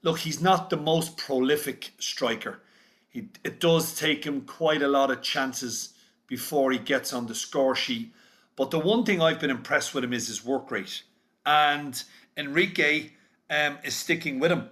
[0.02, 2.60] Look, he's not the most prolific striker.
[3.08, 5.94] He, it does take him quite a lot of chances
[6.28, 8.12] before he gets on the score sheet.
[8.56, 11.04] But the one thing I've been impressed with him is his work rate,
[11.46, 12.04] and
[12.36, 13.12] Enrique
[13.52, 14.70] um, is sticking with him.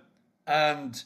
[0.49, 1.03] And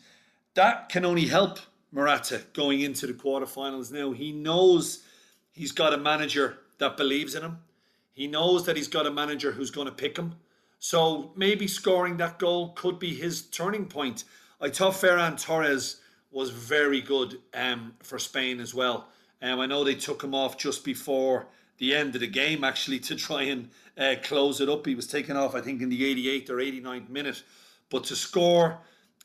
[0.54, 1.60] that can only help
[1.92, 4.14] Morata going into the quarterfinals now.
[4.14, 5.04] He knows
[5.52, 7.58] he's got a manager that believes in him.
[8.14, 10.36] He knows that he's got a manager who's going to pick him.
[10.80, 14.24] So maybe scoring that goal could be his turning point.
[14.62, 16.00] I thought Ferran Torres
[16.32, 19.10] was very good um, for Spain as well.
[19.42, 21.48] Um, I know they took him off just before
[21.80, 24.86] the end of the game, actually, to try and uh, close it up.
[24.86, 27.44] He was taken off, I think, in the 88th or 89th minute.
[27.90, 28.80] But to score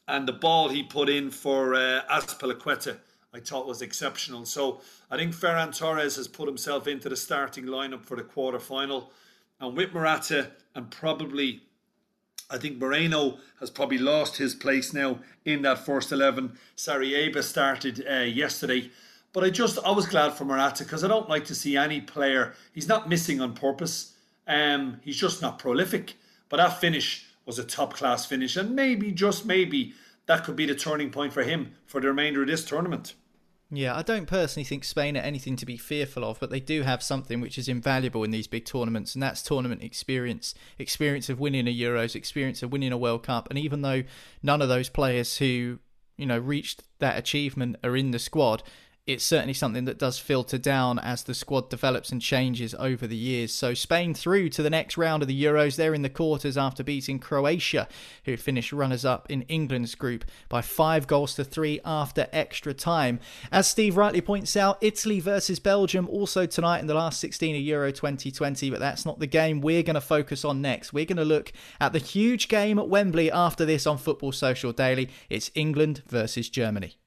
[0.09, 2.97] and the ball he put in for uh, Azpilicueta,
[3.35, 4.47] I thought was exceptional.
[4.47, 8.59] So I think Ferran Torres has put himself into the starting lineup for the quarter
[8.59, 9.13] final.
[9.61, 11.63] And with Morata and probably,
[12.51, 16.57] I think Moreno has probably lost his place now in that first 11.
[16.75, 18.91] Sarabia started uh, yesterday.
[19.35, 22.01] But I just, I was glad for Morata because I don't like to see any
[22.01, 24.15] player, he's not missing on purpose.
[24.47, 26.15] Um, he's just not prolific.
[26.49, 29.95] But that finish was a top class finish, and maybe, just maybe,
[30.27, 33.15] that could be the turning point for him for the remainder of this tournament.
[33.71, 36.83] Yeah, I don't personally think Spain are anything to be fearful of, but they do
[36.83, 40.55] have something which is invaluable in these big tournaments, and that's tournament experience.
[40.79, 43.49] Experience of winning a Euros, experience of winning a World Cup.
[43.51, 44.05] And even though
[44.43, 45.81] none of those players who
[46.19, 48.63] you know, reached that achievement are in the squad,
[49.09, 53.17] it's certainly something that does filter down as the squad develops and changes over the
[53.17, 53.55] years.
[53.55, 55.77] So Spain through to the next round of the Euros.
[55.77, 57.89] They're in the quarters after beating Croatia,
[58.27, 63.19] who finished runners up in England's group by five goals to three after extra time.
[63.51, 67.63] As Steve rightly points out, Italy versus Belgium also tonight in the last 16 of
[67.63, 70.93] Euro 2020, but that's not the game we're going to focus on next.
[70.93, 71.51] We're going to look
[71.81, 75.09] at the huge game at Wembley after this on Football Social Daily.
[75.31, 76.99] It's England versus Germany.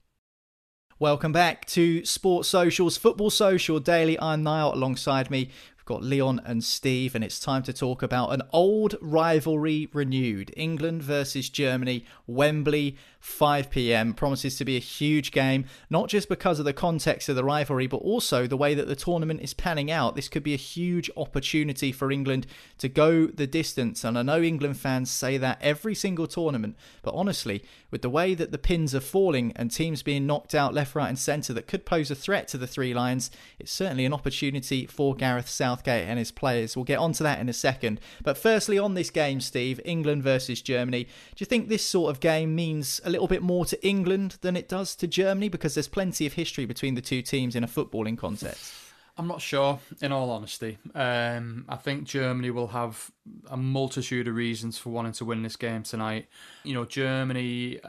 [1.01, 4.19] Welcome back to Sports Socials, Football Social Daily.
[4.19, 5.49] I'm Niall alongside me.
[5.91, 11.03] Got Leon and Steve, and it's time to talk about an old rivalry renewed England
[11.03, 14.13] versus Germany, Wembley 5 pm.
[14.13, 17.87] Promises to be a huge game, not just because of the context of the rivalry,
[17.87, 20.15] but also the way that the tournament is panning out.
[20.15, 24.05] This could be a huge opportunity for England to go the distance.
[24.05, 28.33] And I know England fans say that every single tournament, but honestly, with the way
[28.33, 31.67] that the pins are falling and teams being knocked out left, right, and centre that
[31.67, 33.29] could pose a threat to the Three Lions,
[33.59, 35.49] it's certainly an opportunity for Gareth
[35.81, 36.75] Southgate and his players.
[36.75, 37.99] We'll get onto that in a second.
[38.23, 42.19] But firstly, on this game, Steve, England versus Germany, do you think this sort of
[42.19, 45.87] game means a little bit more to England than it does to Germany because there's
[45.87, 48.73] plenty of history between the two teams in a footballing context?
[49.17, 50.77] I'm not sure, in all honesty.
[50.95, 53.11] Um, I think Germany will have
[53.49, 56.27] a multitude of reasons for wanting to win this game tonight.
[56.63, 57.79] You know, Germany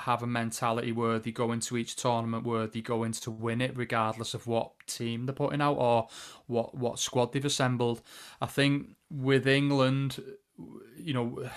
[0.00, 3.60] have a mentality where they go into each tournament where they go into to win
[3.60, 6.08] it, regardless of what team they're putting out or
[6.46, 8.02] what what squad they've assembled.
[8.40, 10.22] I think with England,
[10.96, 11.48] you know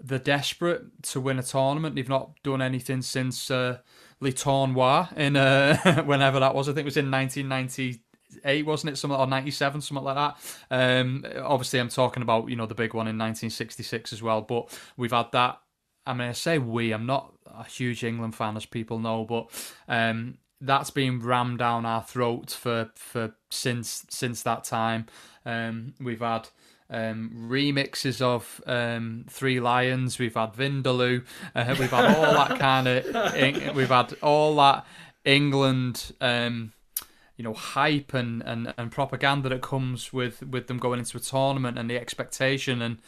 [0.00, 1.94] they're desperate to win a tournament.
[1.94, 3.78] They've not done anything since uh,
[4.20, 6.68] Le Tournoi in uh, whenever that was.
[6.68, 8.96] I think it was in 1998, wasn't it?
[8.96, 10.36] Something or 97, something like that.
[10.70, 14.42] Um, obviously, I'm talking about you know the big one in 1966 as well.
[14.42, 15.60] But we've had that.
[16.06, 16.92] I mean, I say we.
[16.92, 19.50] I'm not a huge England fan, as people know, but
[19.88, 25.06] um, that's been rammed down our throats for for since since that time.
[25.46, 26.48] Um, we've had
[26.90, 30.18] um, remixes of um, Three Lions.
[30.18, 31.24] We've had Vindaloo.
[31.54, 33.74] Uh, we've had all that kind of.
[33.74, 34.86] We've had all that
[35.24, 36.12] England.
[36.20, 36.72] Um,
[37.36, 41.20] you know hype and, and, and propaganda that comes with, with them going into a
[41.20, 42.98] tournament and the expectation and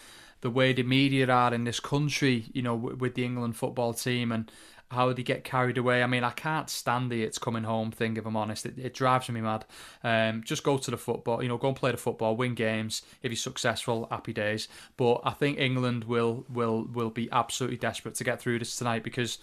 [0.41, 4.32] the way the media are in this country, you know, with the England football team
[4.32, 4.51] and
[4.91, 6.03] how they get carried away.
[6.03, 8.66] I mean, I can't stand the it's coming home thing, if I'm honest.
[8.66, 9.64] It, it drives me mad.
[10.05, 13.03] Um, just go to the football, you know, go and play the football, win games.
[13.22, 14.68] If you're successful, happy days.
[14.97, 19.03] But I think England will will will be absolutely desperate to get through this tonight
[19.03, 19.39] because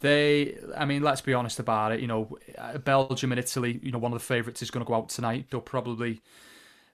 [0.00, 2.00] they, I mean, let's be honest about it.
[2.00, 2.38] You know,
[2.84, 5.46] Belgium and Italy, you know, one of the favourites is going to go out tonight.
[5.50, 6.22] They'll probably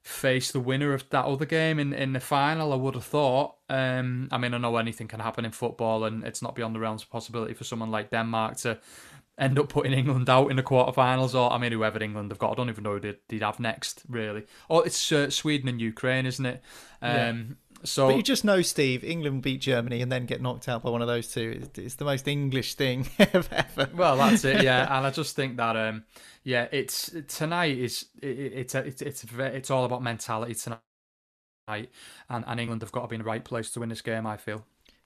[0.03, 3.57] face the winner of that other game in, in the final, I would have thought.
[3.69, 6.81] Um, I mean, I know anything can happen in football, and it's not beyond the
[6.81, 8.79] realms of possibility for someone like Denmark to
[9.39, 12.53] end up putting England out in the quarterfinals, or I mean, whoever England have got.
[12.53, 14.47] I don't even know who they'd, they'd have next, really.
[14.69, 16.63] Oh, it's uh, Sweden and Ukraine, isn't it?
[17.03, 17.43] Um, yeah.
[17.85, 20.91] So, but you just know, Steve, England beat Germany and then get knocked out by
[20.91, 21.67] one of those two.
[21.77, 23.65] It's, the most English thing ever.
[23.95, 24.97] Well, that's it, yeah.
[24.97, 26.05] and I just think that, um,
[26.45, 31.91] yeah, it's tonight is it, it's it's it's it's all about mentality tonight,
[32.29, 34.27] and and England have got to be in the right place to win this game.
[34.27, 34.65] I feel.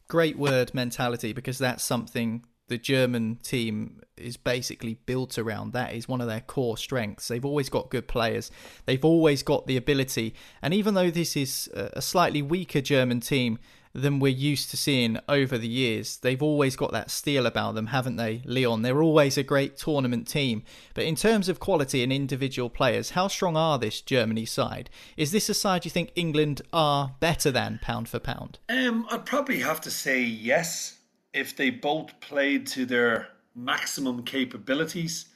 [0.08, 5.72] Great word, mentality, because that's something the German team is basically built around.
[5.72, 7.28] That is one of their core strengths.
[7.28, 8.50] They've always got good players.
[8.86, 10.34] They've always got the ability.
[10.62, 13.58] And even though this is a slightly weaker German team
[13.96, 17.88] than we're used to seeing over the years, they've always got that steel about them,
[17.88, 18.82] haven't they, Leon?
[18.82, 20.64] They're always a great tournament team.
[20.94, 24.90] But in terms of quality and individual players, how strong are this Germany side?
[25.16, 28.58] Is this a side you think England are better than pound for pound?
[28.68, 30.98] Um, I'd probably have to say yes
[31.34, 35.26] if they both played to their maximum capabilities,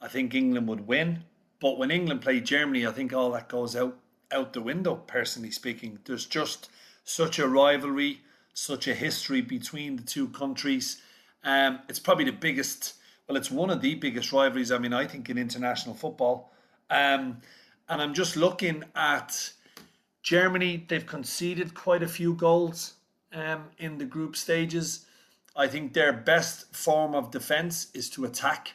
[0.00, 1.24] I think England would win.
[1.60, 3.96] But when England play Germany, I think all that goes out
[4.32, 4.96] out the window.
[4.96, 6.68] Personally speaking, there's just
[7.04, 8.20] such a rivalry,
[8.52, 11.00] such a history between the two countries.
[11.44, 12.94] Um, it's probably the biggest.
[13.28, 14.72] Well, it's one of the biggest rivalries.
[14.72, 16.52] I mean, I think in international football.
[16.90, 17.40] Um,
[17.88, 19.52] and I'm just looking at
[20.22, 20.84] Germany.
[20.88, 22.94] They've conceded quite a few goals
[23.32, 25.05] um, in the group stages.
[25.56, 28.74] I think their best form of defense is to attack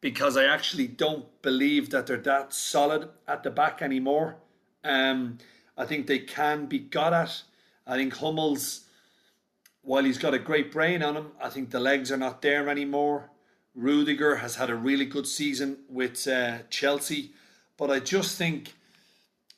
[0.00, 4.36] because I actually don't believe that they're that solid at the back anymore.
[4.84, 5.38] Um,
[5.76, 7.42] I think they can be got at.
[7.86, 8.84] I think Hummels,
[9.82, 12.68] while he's got a great brain on him, I think the legs are not there
[12.68, 13.30] anymore.
[13.74, 17.32] Rudiger has had a really good season with uh, Chelsea,
[17.76, 18.74] but I just think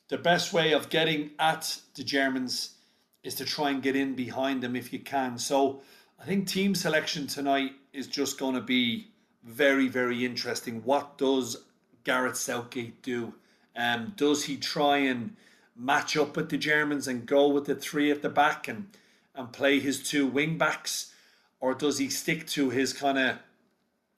[0.07, 2.75] the best way of getting at the Germans
[3.23, 5.37] is to try and get in behind them if you can.
[5.37, 5.81] So
[6.21, 9.07] I think team selection tonight, is just going to be
[9.43, 10.83] very, very interesting.
[10.83, 11.57] What does
[12.03, 13.33] Gareth Southgate do?
[13.75, 15.35] Um, does he try and
[15.75, 18.87] match up with the Germans and go with the three at the back and
[19.33, 21.11] and play his two wing backs,
[21.59, 23.37] or does he stick to his kind of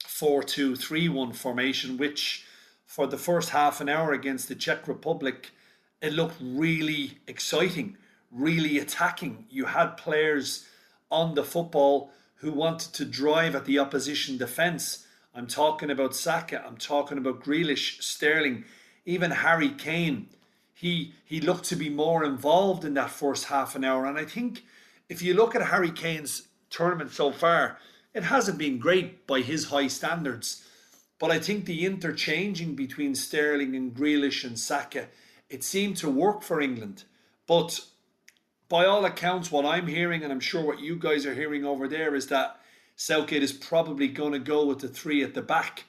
[0.05, 2.43] four-two-three-one formation, which
[2.85, 5.51] for the first half an hour against the Czech Republic,
[6.01, 7.95] it looked really exciting,
[8.29, 9.45] really attacking.
[9.49, 10.65] You had players
[11.13, 15.05] on the football who wanted to drive at the opposition defence.
[15.35, 18.65] I'm talking about Saka, I'm talking about Grealish, Sterling,
[19.05, 20.27] even Harry Kane.
[20.73, 24.05] He he looked to be more involved in that first half an hour.
[24.05, 24.63] And I think
[25.07, 27.77] if you look at Harry Kane's tournament so far,
[28.13, 30.67] it hasn't been great by his high standards.
[31.19, 35.07] But I think the interchanging between Sterling and Grealish and Saka,
[35.49, 37.03] it seemed to work for England.
[37.47, 37.85] But
[38.73, 41.87] by all accounts, what I'm hearing, and I'm sure what you guys are hearing over
[41.87, 42.59] there, is that
[42.95, 45.83] Southgate is probably going to go with the three at the back.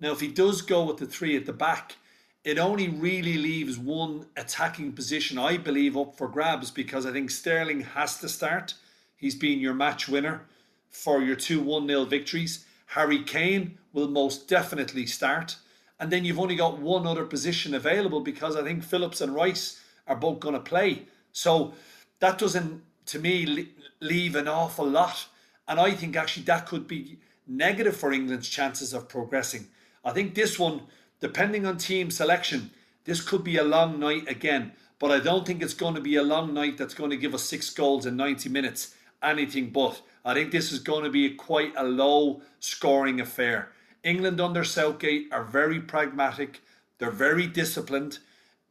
[0.00, 1.96] Now, if he does go with the three at the back,
[2.42, 7.30] it only really leaves one attacking position, I believe, up for grabs because I think
[7.30, 8.72] Sterling has to start.
[9.18, 10.46] He's been your match winner
[10.88, 12.64] for your two 1 0 victories.
[12.86, 15.56] Harry Kane will most definitely start.
[15.98, 19.78] And then you've only got one other position available because I think Phillips and Rice
[20.06, 21.02] are both going to play.
[21.32, 21.74] So
[22.20, 23.68] that doesn't, to me,
[24.00, 25.26] leave an awful lot.
[25.66, 29.68] And I think actually that could be negative for England's chances of progressing.
[30.04, 30.82] I think this one
[31.20, 32.70] depending on team selection,
[33.04, 34.72] this could be a long night again.
[34.98, 37.34] But I don't think it's going to be a long night that's going to give
[37.34, 38.94] us six goals in 90 minutes.
[39.22, 40.00] Anything but.
[40.24, 43.72] I think this is going to be quite a low scoring affair.
[44.02, 46.60] England under Southgate are very pragmatic.
[46.98, 48.18] They're very disciplined.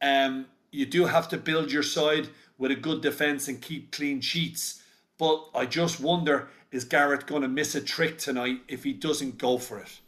[0.00, 2.28] Um, you do have to build your side
[2.60, 4.80] with a good defence and keep clean sheets.
[5.18, 9.38] But I just wonder is Gareth going to miss a trick tonight if he doesn't
[9.38, 10.00] go for it?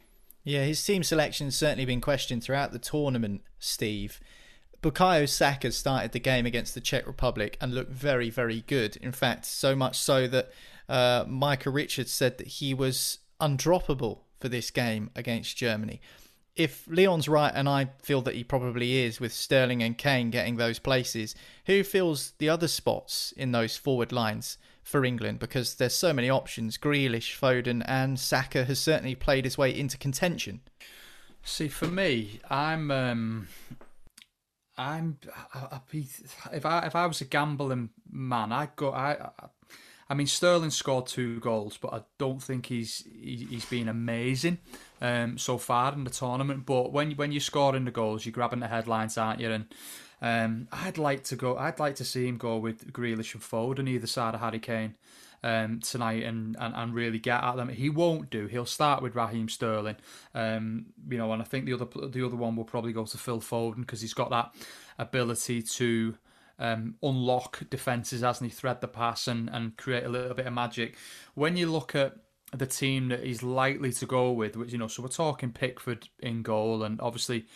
[0.45, 4.21] Yeah, his team selection has certainly been questioned throughout the tournament, Steve.
[4.81, 8.97] Bukayo Saka started the game against the Czech Republic and looked very, very good.
[8.97, 10.53] In fact, so much so that
[10.89, 16.01] uh, Micah Richards said that he was undroppable for this game against Germany.
[16.55, 20.57] If Leon's right, and I feel that he probably is, with Sterling and Kane getting
[20.57, 21.35] those places,
[21.67, 24.59] who fills the other spots in those forward lines?
[24.83, 26.77] for England because there's so many options.
[26.77, 30.61] Grealish, Foden, and Saka has certainly played his way into contention.
[31.43, 33.49] See, for me, I'm, um,
[34.77, 35.19] I'm,
[35.55, 35.81] I, I,
[36.53, 38.91] if I if I was a gambling man, I'd go.
[38.93, 39.31] I, I
[40.15, 44.59] mean, Sterling scored two goals, but I don't think he's he, he's been amazing
[45.01, 46.67] um, so far in the tournament.
[46.67, 49.51] But when when you're scoring the goals, you're grabbing the headlines, aren't you?
[49.51, 49.75] And
[50.21, 51.57] um, I'd like to go.
[51.57, 54.97] I'd like to see him go with Grealish and Foden either side of Harry Kane
[55.43, 57.69] um, tonight and, and, and really get at them.
[57.69, 58.47] He won't do.
[58.47, 59.97] He'll start with Raheem Sterling.
[60.35, 63.19] Um, you know, and I think the other the other one will probably go to
[63.19, 64.55] Phil Foden because he's got that
[64.99, 66.17] ability to.
[66.63, 70.53] Um, unlock defences as he thread the pass and, and create a little bit of
[70.53, 70.97] magic.
[71.35, 72.15] When you look at
[72.57, 76.09] the team that he's likely to go with, which you know, so we're talking Pickford
[76.21, 77.47] in goal, and obviously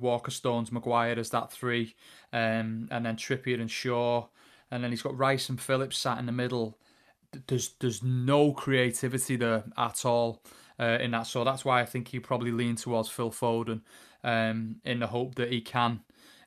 [0.00, 1.96] Walker, Stones, Maguire as that three,
[2.32, 4.26] um, and then Trippier and Shaw,
[4.70, 6.78] and then he's got Rice and Phillips sat in the middle.
[7.46, 10.42] There's there's no creativity there at all
[10.78, 13.80] uh, in that, so that's why I think he probably lean towards Phil Foden
[14.22, 16.00] um, in the hope that he can,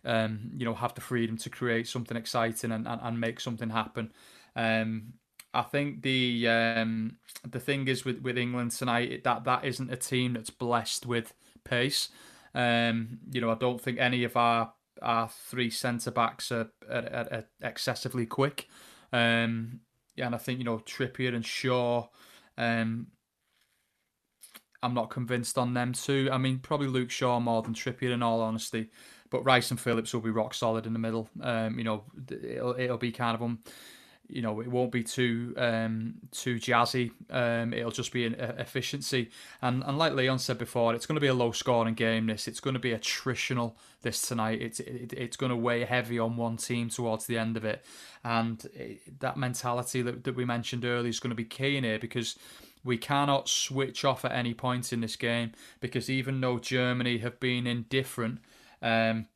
[0.06, 3.70] um, you know, have the freedom to create something exciting and, and, and make something
[3.70, 4.12] happen.
[4.56, 5.14] Um,
[5.54, 7.18] I think the um,
[7.50, 11.34] the thing is with, with England tonight that that isn't a team that's blessed with
[11.64, 12.10] pace.
[12.54, 17.28] Um, you know, I don't think any of our our three centre backs are, are,
[17.32, 18.68] are, excessively quick.
[19.12, 19.82] Um,
[20.16, 22.08] yeah, and I think you know Trippier and Shaw.
[22.58, 23.08] Um,
[24.84, 26.30] I'm not convinced on them too.
[26.32, 28.90] I mean, probably Luke Shaw more than Trippier, in all honesty.
[29.30, 31.30] But Rice and Phillips will be rock solid in the middle.
[31.42, 33.60] Um, you know, it'll it'll be kind of them
[34.28, 37.12] you know it won't be too um, too jazzy.
[37.30, 39.30] Um, it'll just be an efficiency.
[39.62, 42.28] And and like Leon said before, it's going to be a low scoring game.
[42.28, 43.74] This it's going to be attritional.
[44.02, 47.58] This tonight, it's it, it's going to weigh heavy on one team towards the end
[47.58, 47.84] of it,
[48.24, 51.84] and it, that mentality that, that we mentioned earlier is going to be key in
[51.84, 52.38] here because.
[52.84, 57.40] We cannot switch off at any point in this game because even though Germany have
[57.40, 58.42] been indifferent,
[58.86, 59.28] um,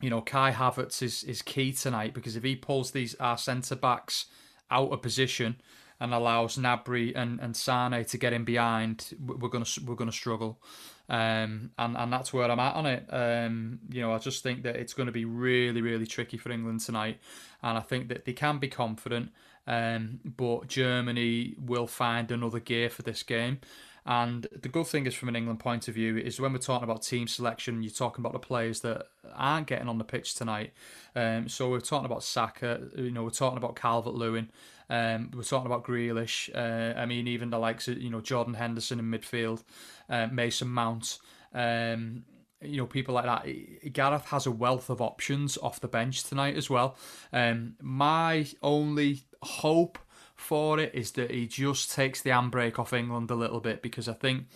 [0.00, 3.76] you know, Kai Havertz is, is key tonight because if he pulls these our centre
[3.76, 4.26] backs
[4.70, 5.56] out of position
[6.00, 10.60] and allows Gnabry and, and Sane to get in behind, we're gonna we're gonna struggle.
[11.08, 13.06] Um, and and that's where I'm at on it.
[13.10, 16.50] Um, you know, I just think that it's going to be really really tricky for
[16.50, 17.20] England tonight,
[17.62, 19.30] and I think that they can be confident.
[19.66, 23.60] Um, but Germany will find another gear for this game.
[24.06, 26.84] And the good thing is, from an England point of view, is when we're talking
[26.84, 30.72] about team selection, you're talking about the players that aren't getting on the pitch tonight.
[31.16, 34.50] Um, so we're talking about Saka, you know, we're talking about Calvert Lewin,
[34.90, 36.50] um, we're talking about Grealish.
[36.54, 39.62] Uh, I mean, even the likes of you know Jordan Henderson in midfield,
[40.08, 41.18] uh, Mason Mount.
[41.52, 42.24] Um,
[42.60, 43.92] you know, people like that.
[43.92, 46.96] Gareth has a wealth of options off the bench tonight as well.
[47.32, 49.98] Um, my only hope
[50.34, 54.08] for it is that he just takes the handbrake off England a little bit because
[54.08, 54.46] I think.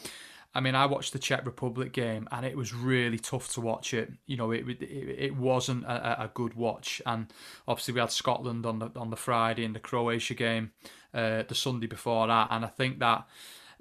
[0.54, 3.92] I mean, I watched the Czech Republic game and it was really tough to watch
[3.92, 4.10] it.
[4.26, 7.02] You know, it it, it wasn't a, a good watch.
[7.04, 7.26] And
[7.68, 10.72] obviously, we had Scotland on the on the Friday and the Croatia game
[11.12, 12.48] uh, the Sunday before that.
[12.50, 13.26] And I think that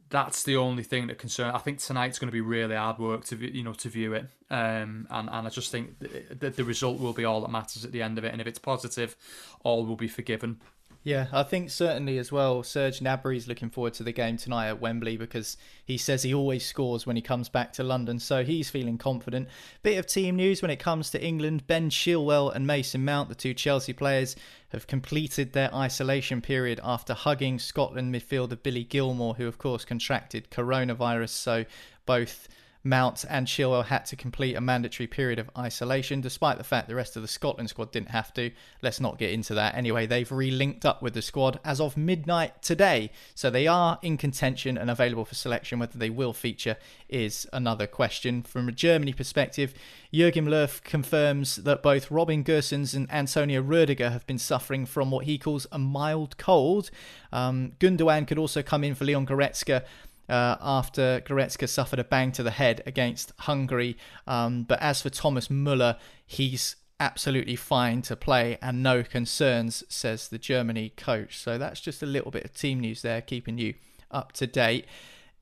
[0.10, 1.54] that's the only thing that concerns.
[1.56, 4.28] I think tonight's going to be really hard work to you know to view it,
[4.50, 7.92] um, and and I just think that the result will be all that matters at
[7.92, 8.32] the end of it.
[8.32, 9.16] And if it's positive,
[9.64, 10.62] all will be forgiven.
[11.08, 12.64] Yeah, I think certainly as well.
[12.64, 15.56] Serge Gnabry is looking forward to the game tonight at Wembley because
[15.86, 19.48] he says he always scores when he comes back to London, so he's feeling confident.
[19.84, 23.36] Bit of team news when it comes to England: Ben Chilwell and Mason Mount, the
[23.36, 24.36] two Chelsea players,
[24.74, 30.52] have completed their isolation period after hugging Scotland midfielder Billy Gilmour, who of course contracted
[30.52, 31.30] coronavirus.
[31.30, 31.64] So
[32.06, 32.50] both
[32.88, 36.96] Mount and Chilwell had to complete a mandatory period of isolation, despite the fact the
[36.96, 38.52] rest of the Scotland squad didn't have to.
[38.82, 39.76] Let's not get into that.
[39.76, 44.18] Anyway, they've re-linked up with the squad as of midnight today, so they are in
[44.18, 45.80] contention and available for selection.
[45.80, 46.78] Whether they will feature
[47.10, 48.44] is another question.
[48.44, 49.74] From a Germany perspective,
[50.14, 55.26] Jurgen Löw confirms that both Robin Gosens and Antonio Rudiger have been suffering from what
[55.26, 56.90] he calls a mild cold.
[57.32, 59.84] Um, Gundogan could also come in for Leon Goretzka
[60.30, 63.98] uh, after Goretzka suffered a bang to the head against Hungary.
[64.26, 70.28] Um, but as for Thomas Muller, he's absolutely fine to play and no concerns, says
[70.28, 71.38] the Germany coach.
[71.38, 73.76] So that's just a little bit of team news there, keeping you
[74.12, 74.86] up to date.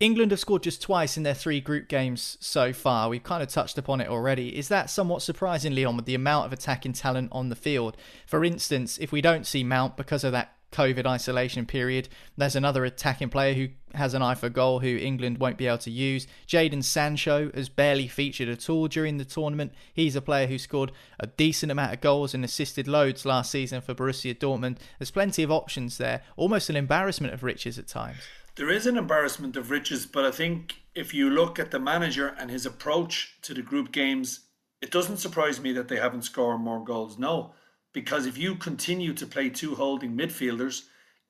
[0.02, 3.08] England have scored just twice in their three group games so far.
[3.08, 4.58] We've kind of touched upon it already.
[4.58, 7.96] Is that somewhat surprising, Leon, with the amount of attacking talent on the field?
[8.28, 12.10] For instance, if we don't see Mount because of that COVID isolation period.
[12.38, 15.78] There's another attacking player who has an eye for goal who England won't be able
[15.80, 16.28] to use.
[16.48, 19.72] Jadon Sancho has barely featured at all during the tournament.
[19.94, 23.80] He's a player who scored a decent amount of goals and assisted loads last season
[23.80, 24.78] for Borussia Dortmund.
[25.00, 26.24] There's plenty of options there.
[26.36, 28.20] Almost an embarrassment of riches at times.
[28.56, 32.36] There is an embarrassment of riches, but I think if you look at the manager
[32.38, 34.42] and his approach to the group games,
[34.82, 37.18] it doesn't surprise me that they haven't scored more goals.
[37.18, 37.54] No
[37.96, 40.82] because if you continue to play two holding midfielders,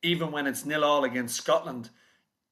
[0.01, 1.91] even when it's nil all against Scotland,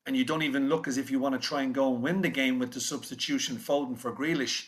[0.05, 2.21] and you don't even look as if you want to try and go and win
[2.21, 4.67] the game with the substitution Foden for Grealish,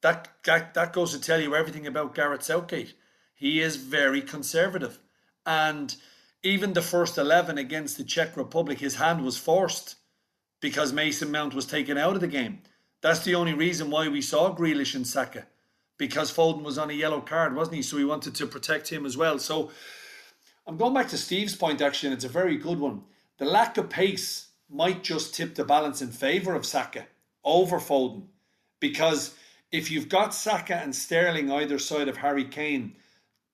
[0.00, 2.94] that, that, that goes to tell you everything about Gareth Southgate.
[3.34, 4.98] He is very conservative.
[5.44, 5.94] And
[6.42, 9.96] even the first 11 against the Czech Republic, his hand was forced
[10.62, 12.60] because Mason Mount was taken out of the game.
[13.02, 15.46] That's the only reason why we saw Grealish and Saka
[15.98, 17.82] because Foden was on a yellow card, wasn't he?
[17.82, 19.38] So he wanted to protect him as well.
[19.38, 19.70] So
[20.66, 23.02] I'm going back to Steve's point, actually, and it's a very good one.
[23.38, 27.06] The lack of pace might just tip the balance in favour of Saka
[27.44, 28.24] over Foden.
[28.80, 29.34] Because
[29.72, 32.96] if you've got Saka and Sterling either side of Harry Kane,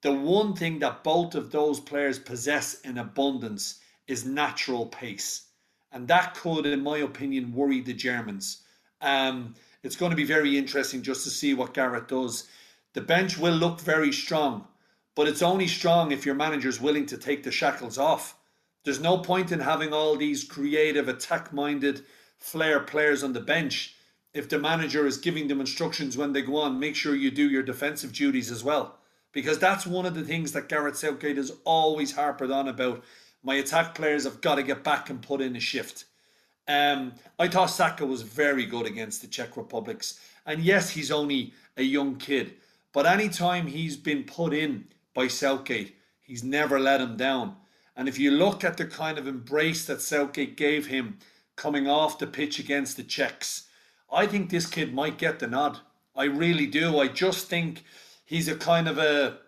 [0.02, 5.46] the one thing that both of those players possess in abundance is natural pace.
[5.92, 8.62] And that could, in my opinion, worry the Germans.
[9.00, 12.48] Um, it's going to be very interesting just to see what Gareth does.
[12.94, 14.66] The bench will look very strong,
[15.14, 18.36] but it's only strong if your manager's willing to take the shackles off.
[18.84, 22.04] There's no point in having all these creative, attack minded
[22.38, 23.94] flair players on the bench
[24.34, 26.80] if the manager is giving them instructions when they go on.
[26.80, 28.98] Make sure you do your defensive duties as well.
[29.32, 33.02] Because that's one of the things that Gareth Southgate has always harped on about.
[33.42, 36.04] My attack players have got to get back and put in a shift.
[36.72, 40.18] Um, I thought Saka was very good against the Czech Republics.
[40.46, 42.54] And yes, he's only a young kid.
[42.92, 47.56] But anytime he's been put in by Southgate, he's never let him down.
[47.94, 51.18] And if you look at the kind of embrace that Southgate gave him
[51.56, 53.68] coming off the pitch against the Czechs,
[54.10, 55.80] I think this kid might get the nod.
[56.16, 56.98] I really do.
[56.98, 57.84] I just think
[58.24, 59.38] he's a kind of a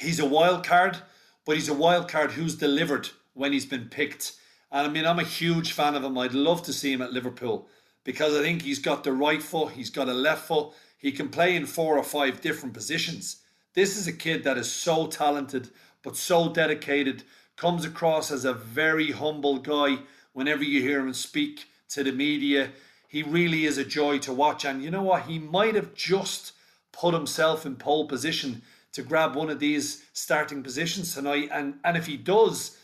[0.00, 0.98] he's a wild card,
[1.44, 4.32] but he's a wild card who's delivered when he's been picked.
[4.70, 6.18] And I mean, I'm a huge fan of him.
[6.18, 7.68] I'd love to see him at Liverpool
[8.04, 11.28] because I think he's got the right foot, he's got a left foot, he can
[11.28, 13.42] play in four or five different positions.
[13.74, 15.70] This is a kid that is so talented
[16.06, 17.24] but so dedicated,
[17.56, 19.98] comes across as a very humble guy
[20.34, 22.70] whenever you hear him speak to the media.
[23.08, 24.64] He really is a joy to watch.
[24.64, 25.22] And you know what?
[25.22, 26.52] He might have just
[26.92, 28.62] put himself in pole position
[28.92, 31.48] to grab one of these starting positions tonight.
[31.50, 32.78] And, and if he does,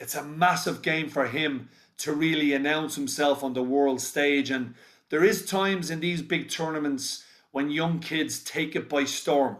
[0.00, 1.68] it's a massive game for him
[1.98, 4.50] to really announce himself on the world stage.
[4.50, 4.74] And
[5.10, 9.56] there is times in these big tournaments when young kids take it by storm.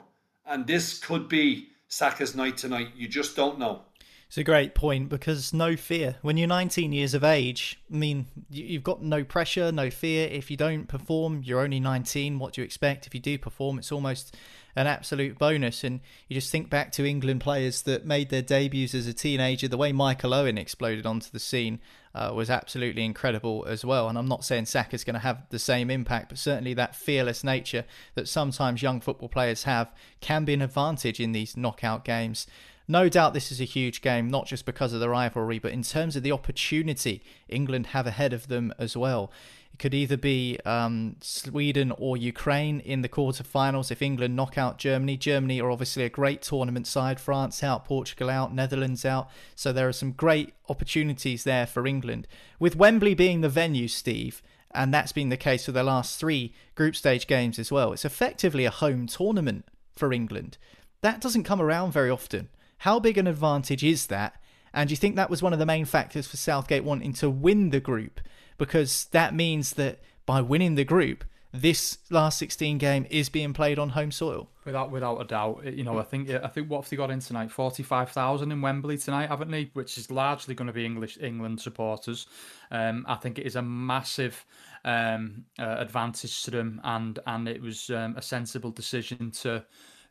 [0.47, 2.89] And this could be Saka's night tonight.
[2.97, 3.83] You just don't know.
[4.29, 6.17] It's a great point because no fear.
[6.21, 10.29] When you're 19 years of age, I mean, you've got no pressure, no fear.
[10.29, 12.39] If you don't perform, you're only 19.
[12.39, 13.07] What do you expect?
[13.07, 14.37] If you do perform, it's almost
[14.77, 15.85] an absolute bonus.
[15.85, 19.69] And you just think back to England players that made their debuts as a teenager.
[19.69, 21.81] The way Michael Owen exploded onto the scene
[22.15, 24.09] uh, was absolutely incredible as well.
[24.09, 27.45] And I'm not saying Saka's going to have the same impact, but certainly that fearless
[27.45, 32.47] nature that sometimes young football players have can be an advantage in these knockout games.
[32.91, 35.83] No doubt this is a huge game, not just because of the rivalry, but in
[35.83, 39.31] terms of the opportunity England have ahead of them as well.
[39.75, 44.79] It could either be um, Sweden or Ukraine in the quarterfinals if England knock out
[44.79, 45.19] Germany.
[45.19, 47.21] Germany are obviously a great tournament side.
[47.21, 49.29] France out, Portugal out, Netherlands out.
[49.55, 52.27] So there are some great opportunities there for England.
[52.59, 56.55] With Wembley being the venue, Steve, and that's been the case for the last three
[56.75, 60.57] group stage games as well, it's effectively a home tournament for England.
[61.03, 62.49] That doesn't come around very often.
[62.79, 64.41] How big an advantage is that?
[64.73, 67.31] And do you think that was one of the main factors for Southgate wanting to
[67.31, 68.21] win the group?
[68.57, 73.79] Because that means that by winning the group, this last 16 game is being played
[73.79, 74.51] on home soil.
[74.65, 77.21] Without without a doubt, you know, I think I think what have they got in
[77.21, 77.51] tonight?
[77.51, 79.71] Forty five thousand in Wembley tonight, haven't they?
[79.73, 82.27] Which is largely going to be English England supporters.
[82.71, 84.45] Um, I think it is a massive
[84.85, 89.65] um, uh, advantage to them, and and it was um, a sensible decision to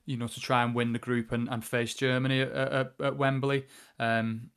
[0.07, 3.17] you know, to try and win the group and, and face Germany at, at, at
[3.17, 3.67] Wembley.
[3.99, 4.49] Um,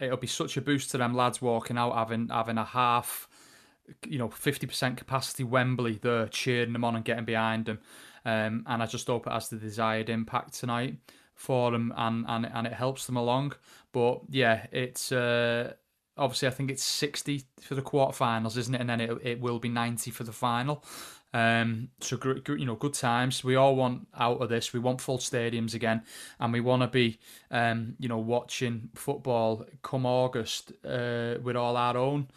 [0.00, 3.28] it'll be such a boost to them lads walking out having having a half,
[4.06, 7.78] you know, fifty percent capacity Wembley there, cheering them on and getting behind them.
[8.24, 10.96] Um, and I just hope it has the desired impact tonight
[11.34, 13.52] for them and and and it helps them along.
[13.92, 15.12] But yeah, it's.
[15.12, 15.74] Uh,
[16.16, 18.80] obviously, I think it's 60 for the quarterfinals, isn't it?
[18.80, 20.84] And then it, it will be 90 for the final.
[21.34, 22.16] Um, so
[22.46, 23.42] you know, good times.
[23.42, 24.72] We all want out of this.
[24.72, 26.02] We want full stadiums again,
[26.38, 27.18] and we want to be,
[27.50, 32.28] um, you know, watching football come August uh, with all our own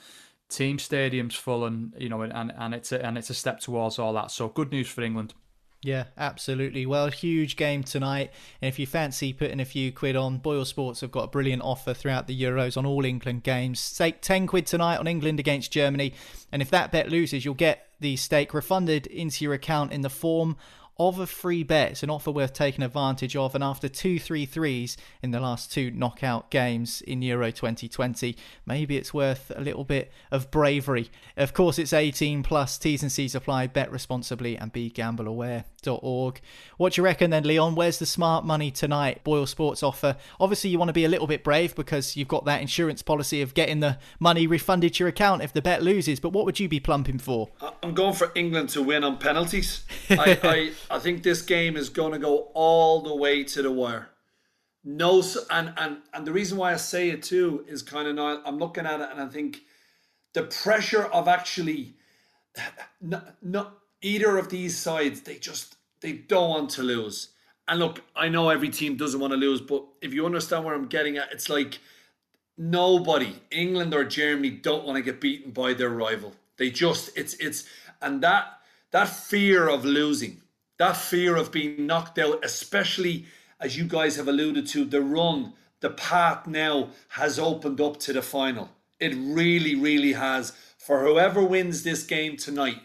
[0.49, 3.99] team stadiums full, and you know, and and it's a, and it's a step towards
[3.99, 4.31] all that.
[4.31, 5.35] So good news for England.
[5.83, 6.87] Yeah, absolutely.
[6.87, 8.31] Well, huge game tonight.
[8.63, 11.61] And if you fancy putting a few quid on, Boyle Sports have got a brilliant
[11.61, 13.95] offer throughout the Euros on all England games.
[13.95, 16.15] Take 10 quid tonight on England against Germany.
[16.51, 20.09] And if that bet loses, you'll get the stake refunded into your account in the
[20.09, 20.57] form
[20.99, 21.91] of a free bet.
[21.91, 23.53] It's an offer worth taking advantage of.
[23.55, 28.35] And after two three threes in the last two knockout games in Euro 2020,
[28.65, 31.09] maybe it's worth a little bit of bravery.
[31.35, 33.67] Of course, it's 18 plus T's and C's apply.
[33.67, 34.89] Bet responsibly and be
[35.87, 36.41] gambleaware.org.
[36.77, 37.75] What do you reckon then, Leon?
[37.75, 39.23] Where's the smart money tonight?
[39.23, 40.17] Boyle Sports offer.
[40.39, 43.41] Obviously, you want to be a little bit brave because you've got that insurance policy
[43.41, 46.19] of getting the money refunded to your account if the bet loses.
[46.19, 47.49] But what would you be plumping for?
[47.81, 49.85] I'm going for England to win on penalties.
[50.09, 53.71] I, I I think this game is going to go all the way to the
[53.71, 54.09] wire.
[54.83, 58.41] No, and and and the reason why I say it too is kind of not.
[58.45, 59.61] I'm looking at it and I think
[60.33, 61.95] the pressure of actually
[63.01, 65.21] not, not either of these sides.
[65.21, 67.29] They just they don't want to lose.
[67.67, 70.73] And look, I know every team doesn't want to lose, but if you understand where
[70.73, 71.79] I'm getting at, it's like
[72.57, 76.33] nobody, England or Germany, don't want to get beaten by their rival.
[76.57, 77.65] They just it's it's
[78.01, 78.59] and that
[78.91, 80.41] that fear of losing
[80.77, 83.25] that fear of being knocked out, especially
[83.59, 88.13] as you guys have alluded to, the run, the path now has opened up to
[88.13, 88.69] the final.
[88.99, 90.53] It really, really has.
[90.77, 92.81] For whoever wins this game tonight,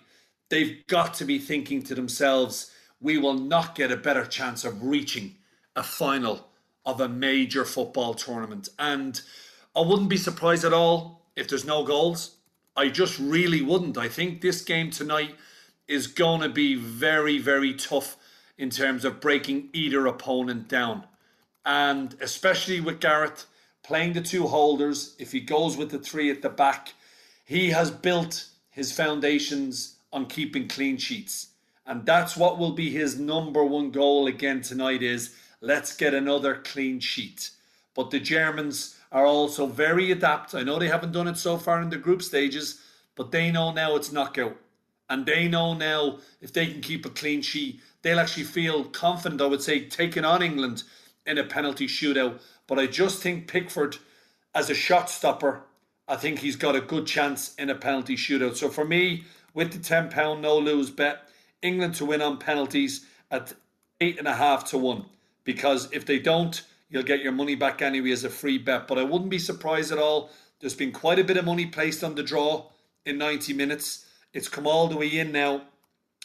[0.49, 2.71] they've got to be thinking to themselves,
[3.03, 5.35] we will not get a better chance of reaching
[5.75, 6.49] a final
[6.87, 8.69] of a major football tournament.
[8.79, 9.21] And
[9.75, 12.37] I wouldn't be surprised at all if there's no goals.
[12.77, 13.99] I just really wouldn't.
[13.99, 15.35] I think this game tonight
[15.89, 18.17] is going to be very, very tough
[18.57, 21.05] in terms of breaking either opponent down.
[21.65, 23.47] And especially with Gareth
[23.83, 26.95] playing the two holders, if he goes with the three at the back,
[27.45, 31.49] he has built his foundations on keeping clean sheets.
[31.87, 36.55] And that's what will be his number one goal again tonight is let's get another
[36.55, 37.51] clean sheet.
[37.95, 40.55] But the Germans are also very adept.
[40.55, 42.81] I know they haven't done it so far in the group stages,
[43.17, 44.57] but they know now it's knockout.
[45.11, 49.43] And they know now if they can keep a clean sheet, they'll actually feel confident,
[49.43, 50.85] I would say, taking on England
[51.27, 52.41] in a penalty shootout.
[52.67, 53.99] But I just think Pickford,
[54.55, 55.65] as a shot stopper,
[56.09, 58.57] I think he's got a good chance in a penalty shootout.
[58.57, 61.29] So for me, with the £10 no lose bet,
[61.63, 63.55] England to win on penalties at
[64.01, 65.07] eight and a half to one.
[65.45, 68.87] Because if they don't, you'll get your money back anyway as a free bet.
[68.87, 70.31] But I wouldn't be surprised at all.
[70.61, 72.67] There's been quite a bit of money placed on the draw
[73.05, 74.07] in 90 minutes.
[74.33, 75.63] It's come all the way in now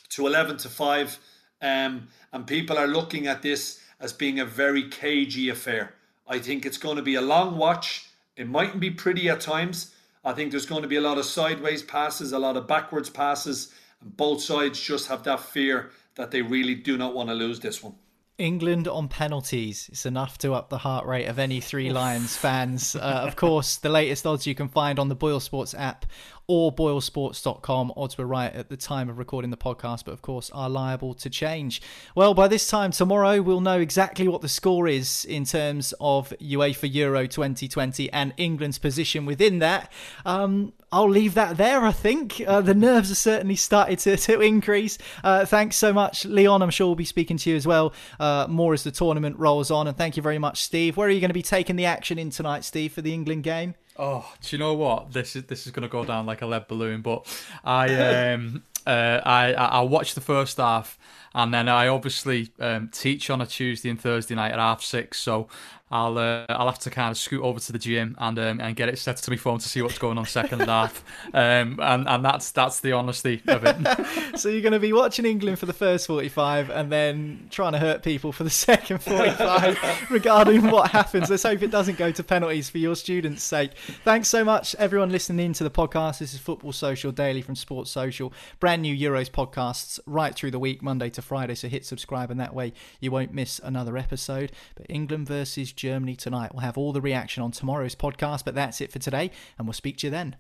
[0.10, 1.20] to 11 to 5.
[1.62, 5.94] Um, and people are looking at this as being a very cagey affair.
[6.28, 8.10] I think it's going to be a long watch.
[8.36, 9.94] It mightn't be pretty at times.
[10.24, 13.10] I think there's going to be a lot of sideways passes, a lot of backwards
[13.10, 17.36] passes, and both sides just have that fear that they really do not want to
[17.36, 17.96] lose this one.
[18.38, 19.90] England on penalties.
[19.92, 22.96] It's enough to up the heart rate of any Three Lions fans.
[22.96, 26.06] Uh, of course, the latest odds you can find on the Boyle Sports app
[26.48, 27.94] or boylesports.com.
[27.98, 31.14] Odds were right at the time of recording the podcast, but of course are liable
[31.14, 31.82] to change.
[32.16, 36.30] Well, by this time tomorrow, we'll know exactly what the score is in terms of
[36.42, 39.92] UEFA Euro 2020 and England's position within that.
[40.26, 42.42] Um, I'll leave that there, I think.
[42.48, 44.98] Uh, the nerves have certainly started to, to increase.
[45.24, 46.62] Uh, thanks so much, Leon.
[46.62, 49.70] I'm sure we'll be speaking to you as well uh, more as the tournament rolls
[49.70, 49.88] on.
[49.88, 50.96] And thank you very much, Steve.
[50.96, 53.44] Where are you going to be taking the action in tonight, Steve, for the England
[53.44, 53.76] game?
[54.00, 55.12] Oh, do you know what?
[55.12, 57.02] This is this is going to go down like a lead balloon.
[57.02, 57.26] But
[57.64, 57.96] I
[58.34, 60.98] um uh I I watched the first half,
[61.34, 65.20] and then I obviously um, teach on a Tuesday and Thursday night at half six.
[65.20, 65.48] So
[65.90, 68.76] I'll uh, I'll have to kind of scoot over to the gym and um, and
[68.76, 71.02] get it set to my phone to see what's going on second half,
[71.34, 74.36] um, and and that's that's the honesty of it.
[74.38, 77.80] so you're going to be watching England for the first 45 and then trying to
[77.80, 81.30] hurt people for the second 45 regarding what happens.
[81.30, 83.72] Let's hope it doesn't go to penalties for your students' sake.
[84.04, 86.20] Thanks so much, everyone listening in to the podcast.
[86.20, 88.34] This is Football Social Daily from Sports Social.
[88.60, 91.56] Brand new Euros podcasts right through the week, Monday to Friday.
[91.56, 94.52] So hit subscribe, and that way you won't miss another episode.
[94.76, 96.54] But England versus Germany tonight.
[96.54, 99.74] We'll have all the reaction on tomorrow's podcast, but that's it for today, and we'll
[99.74, 100.38] speak to you then.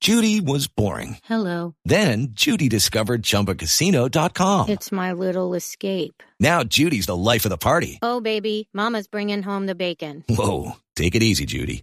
[0.00, 1.18] Judy was boring.
[1.24, 1.74] Hello.
[1.84, 4.68] Then Judy discovered chumbacasino.com.
[4.68, 6.22] It's my little escape.
[6.38, 7.98] Now Judy's the life of the party.
[8.02, 10.22] Oh, baby, Mama's bringing home the bacon.
[10.28, 10.72] Whoa.
[10.96, 11.82] Take it easy, Judy.